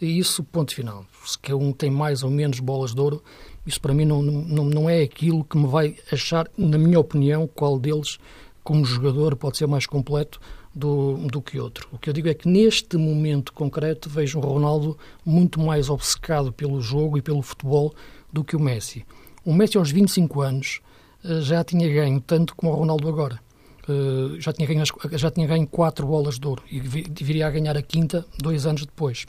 E 0.01 0.19
isso, 0.19 0.43
ponto 0.43 0.75
final. 0.75 1.05
Se 1.25 1.39
que 1.39 1.53
um 1.53 1.71
tem 1.71 1.89
mais 1.89 2.21
ou 2.21 2.29
menos 2.29 2.59
bolas 2.59 2.93
de 2.93 2.99
ouro, 2.99 3.23
isso 3.65 3.79
para 3.79 3.93
mim 3.93 4.03
não, 4.03 4.21
não, 4.21 4.65
não 4.65 4.89
é 4.89 5.01
aquilo 5.01 5.45
que 5.45 5.57
me 5.57 5.67
vai 5.67 5.95
achar, 6.11 6.49
na 6.57 6.77
minha 6.77 6.99
opinião, 6.99 7.47
qual 7.47 7.79
deles, 7.79 8.19
como 8.61 8.83
jogador, 8.83 9.37
pode 9.37 9.57
ser 9.57 9.67
mais 9.67 9.85
completo 9.85 10.41
do, 10.73 11.17
do 11.27 11.41
que 11.41 11.59
outro. 11.59 11.87
O 11.91 11.97
que 11.97 12.09
eu 12.09 12.13
digo 12.13 12.29
é 12.29 12.33
que 12.33 12.47
neste 12.47 12.97
momento 12.97 13.53
concreto 13.53 14.09
vejo 14.09 14.39
o 14.39 14.41
Ronaldo 14.41 14.97
muito 15.25 15.59
mais 15.59 15.89
obcecado 15.89 16.51
pelo 16.51 16.81
jogo 16.81 17.17
e 17.17 17.21
pelo 17.21 17.41
futebol 17.41 17.93
do 18.31 18.43
que 18.43 18.55
o 18.55 18.59
Messi. 18.59 19.05
O 19.43 19.53
Messi 19.53 19.77
aos 19.77 19.91
25 19.91 20.41
anos 20.41 20.81
eh, 21.23 21.41
já 21.41 21.63
tinha 21.63 21.87
ganho 21.91 22.21
tanto 22.21 22.55
como 22.55 22.71
o 22.71 22.75
Ronaldo 22.75 23.07
agora. 23.07 23.39
Eh, 23.87 24.39
já 24.39 24.53
tinha 24.53 24.67
ganho, 24.67 24.83
já 25.13 25.31
tinha 25.31 25.47
ganho 25.47 25.67
quatro 25.67 26.05
bolas 26.05 26.37
de 26.37 26.47
ouro 26.47 26.63
e 26.69 26.79
viria 26.79 27.47
a 27.47 27.49
ganhar 27.49 27.75
a 27.75 27.81
quinta 27.81 28.25
dois 28.37 28.65
anos 28.65 28.85
depois, 28.85 29.25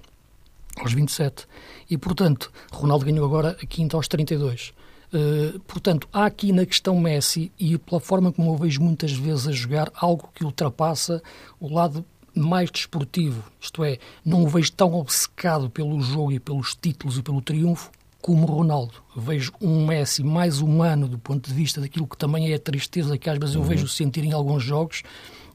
aos 0.78 0.92
27. 0.92 1.46
E, 1.88 1.96
portanto, 1.96 2.52
Ronaldo 2.70 3.06
ganhou 3.06 3.24
agora 3.24 3.56
a 3.62 3.66
quinta 3.66 3.96
aos 3.96 4.06
32. 4.06 4.72
Uh, 5.12 5.58
portanto, 5.60 6.08
há 6.12 6.24
aqui 6.24 6.52
na 6.52 6.64
questão 6.64 6.98
Messi, 6.98 7.50
e 7.58 7.76
pela 7.78 8.00
forma 8.00 8.32
como 8.32 8.52
eu 8.52 8.56
vejo 8.56 8.80
muitas 8.80 9.12
vezes 9.12 9.48
a 9.48 9.52
jogar, 9.52 9.90
algo 9.94 10.30
que 10.34 10.44
ultrapassa 10.44 11.22
o 11.58 11.72
lado 11.72 12.04
mais 12.34 12.70
desportivo. 12.70 13.42
Isto 13.60 13.84
é, 13.84 13.98
não 14.24 14.44
o 14.44 14.48
vejo 14.48 14.72
tão 14.72 14.94
obcecado 14.94 15.68
pelo 15.68 16.00
jogo 16.00 16.32
e 16.32 16.38
pelos 16.40 16.74
títulos 16.74 17.18
e 17.18 17.22
pelo 17.22 17.42
triunfo 17.42 17.90
como 18.20 18.46
Ronaldo. 18.46 18.94
Vejo 19.16 19.52
um 19.60 19.86
Messi 19.86 20.22
mais 20.22 20.60
humano 20.60 21.08
do 21.08 21.18
ponto 21.18 21.48
de 21.48 21.54
vista 21.54 21.80
daquilo 21.80 22.06
que 22.06 22.16
também 22.16 22.52
é 22.52 22.54
a 22.54 22.58
tristeza 22.58 23.18
que 23.18 23.28
às 23.28 23.38
vezes 23.38 23.54
eu 23.54 23.62
uhum. 23.62 23.66
vejo 23.66 23.88
sentir 23.88 24.24
em 24.24 24.32
alguns 24.32 24.62
jogos 24.62 25.02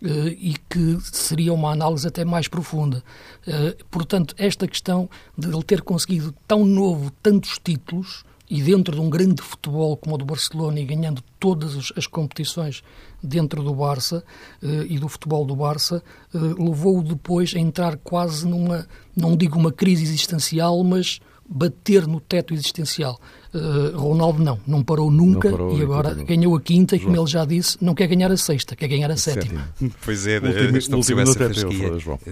uh, 0.01 0.27
e 0.27 0.55
que 0.69 0.97
seria 1.01 1.53
uma 1.53 1.71
análise 1.71 2.07
até 2.07 2.25
mais 2.25 2.47
profunda. 2.47 3.03
Uh, 3.47 3.85
portanto, 3.85 4.35
esta 4.37 4.67
questão 4.67 5.09
de 5.37 5.47
ele 5.47 5.63
ter 5.63 5.81
conseguido 5.81 6.33
tão 6.47 6.65
novo 6.65 7.11
tantos 7.21 7.59
títulos 7.63 8.23
e 8.49 8.61
dentro 8.61 8.95
de 8.95 9.01
um 9.01 9.09
grande 9.09 9.41
futebol 9.41 9.97
como 9.97 10.15
o 10.15 10.17
do 10.17 10.25
Barcelona 10.25 10.79
e 10.79 10.85
ganhando 10.85 11.23
todas 11.39 11.91
as 11.95 12.07
competições 12.07 12.83
dentro 13.21 13.63
do 13.63 13.73
Barça 13.73 14.23
uh, 14.61 14.83
e 14.83 14.99
do 14.99 15.07
futebol 15.07 15.45
do 15.45 15.55
Barça, 15.55 16.03
uh, 16.33 16.63
levou-o 16.63 17.03
depois 17.03 17.53
a 17.55 17.59
entrar 17.59 17.97
quase 17.97 18.47
numa, 18.47 18.87
não 19.15 19.35
digo 19.35 19.57
uma 19.57 19.71
crise 19.71 20.03
existencial, 20.03 20.83
mas 20.83 21.19
bater 21.47 22.07
no 22.07 22.19
teto 22.19 22.53
existencial. 22.53 23.19
Uh, 23.53 23.97
Ronaldo 23.97 24.43
não, 24.43 24.59
não 24.67 24.83
parou 24.83 25.09
nunca 25.09 25.49
não 25.49 25.57
parou, 25.57 25.77
e 25.77 25.81
agora 25.81 26.13
ganhou 26.13 26.55
a 26.55 26.61
quinta 26.61 26.95
e, 26.95 26.99
como 26.99 27.15
ele 27.15 27.27
já 27.27 27.45
disse, 27.45 27.77
não 27.79 27.93
quer 27.93 28.07
ganhar 28.07 28.29
a 28.31 28.35
sexta, 28.35 28.75
quer 28.75 28.87
ganhar 28.87 29.09
a 29.09 29.17
sétima. 29.17 29.69
Pois 30.03 30.27
é, 30.27 30.37
estabeleceu 30.77 31.19
essa 31.19 31.47
fasquia, 31.47 31.91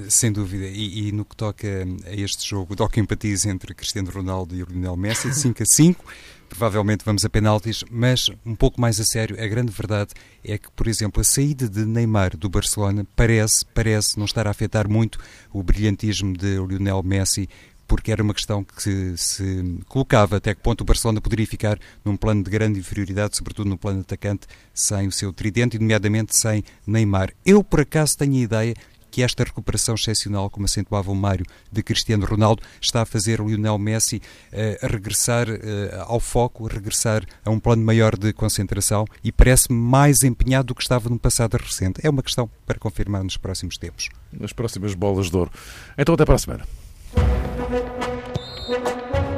sem 0.10 0.32
dúvida. 0.32 0.66
E, 0.66 1.08
e, 1.08 1.12
no 1.12 1.24
que 1.24 1.36
toca 1.36 1.68
a 2.06 2.14
este 2.14 2.48
jogo, 2.48 2.76
toca 2.76 3.00
empatiza 3.00 3.50
entre 3.50 3.74
Cristiano 3.74 4.10
Ronaldo 4.12 4.56
e 4.56 4.64
Lionel 4.64 4.98
Messi, 4.98 5.34
5 5.34 5.64
a 5.64 5.66
5. 5.66 6.06
Provavelmente 6.50 7.04
vamos 7.04 7.26
a 7.26 7.30
penaltis, 7.30 7.84
mas 7.90 8.30
um 8.46 8.56
pouco 8.56 8.80
mais 8.80 9.00
a 9.00 9.04
sério, 9.04 9.42
a 9.42 9.48
grande 9.48 9.72
verdade 9.72 10.12
é 10.44 10.56
que, 10.56 10.70
por 10.72 10.88
exemplo, 10.88 11.20
a 11.20 11.24
saída 11.24 11.68
de 11.68 11.84
Neymar 11.84 12.38
do 12.38 12.48
Barcelona 12.48 13.08
parece, 13.16 13.66
parece 13.74 14.20
não 14.20 14.26
estar 14.26 14.46
a 14.46 14.52
afetar 14.52 14.88
muito 14.88 15.18
o 15.52 15.64
brilhantismo 15.64 16.38
de 16.38 16.58
Lionel 16.58 17.02
Messi 17.02 17.50
porque 17.88 18.12
era 18.12 18.24
uma 18.24 18.34
questão 18.34 18.64
que 18.64 19.14
se 19.18 19.80
colocava 19.88 20.38
até 20.38 20.54
que 20.54 20.62
ponto 20.62 20.82
o 20.82 20.86
Barcelona 20.86 21.22
poderia 21.22 21.46
ficar 21.46 21.78
num 22.04 22.18
plano 22.18 22.44
de 22.44 22.50
grande 22.50 22.80
inferioridade, 22.80 23.36
sobretudo 23.36 23.70
no 23.70 23.78
plano 23.78 24.02
atacante, 24.02 24.48
sem 24.74 25.08
o 25.08 25.12
seu 25.12 25.32
tridente, 25.32 25.78
e 25.78 25.80
nomeadamente 25.80 26.38
sem 26.38 26.64
Neymar. 26.86 27.32
Eu, 27.46 27.64
por 27.64 27.82
acaso, 27.82 28.18
tenho 28.18 28.34
a 28.36 28.40
ideia 28.40 28.74
que 29.14 29.22
esta 29.22 29.44
recuperação 29.44 29.94
excepcional, 29.94 30.50
como 30.50 30.66
acentuava 30.66 31.12
o 31.12 31.16
Mário, 31.16 31.46
de 31.72 31.84
Cristiano 31.84 32.26
Ronaldo, 32.26 32.64
está 32.82 33.04
a 33.04 33.06
fazer 33.06 33.40
o 33.40 33.48
Lionel 33.48 33.78
Messi 33.78 34.20
uh, 34.52 34.88
regressar 34.88 35.48
uh, 35.48 36.02
ao 36.08 36.20
foco, 36.20 36.66
regressar 36.66 37.24
a 37.46 37.52
um 37.52 37.60
plano 37.60 37.84
maior 37.84 38.18
de 38.18 38.34
concentração 38.34 39.06
e 39.24 39.32
parece-me 39.32 39.78
mais 39.78 40.24
empenhado 40.24 40.70
do 40.70 40.76
que 40.76 40.82
estava 40.82 41.10
no 41.10 41.20
passado 41.20 41.56
recente. 41.58 42.00
É 42.04 42.10
uma 42.10 42.24
questão 42.24 42.50
para 42.66 42.80
confirmar 42.80 43.24
nos 43.24 43.38
próximos 43.38 43.78
tempos. 43.78 44.10
Nas 44.32 44.52
próximas 44.52 44.96
bolas 44.96 45.30
de 45.30 45.38
ouro. 45.38 45.52
Então, 45.96 46.16
até 46.16 46.26
para 46.26 46.34
a 46.34 46.40
semana. 46.40 46.83
Thank 47.16 49.18
you. 49.18 49.33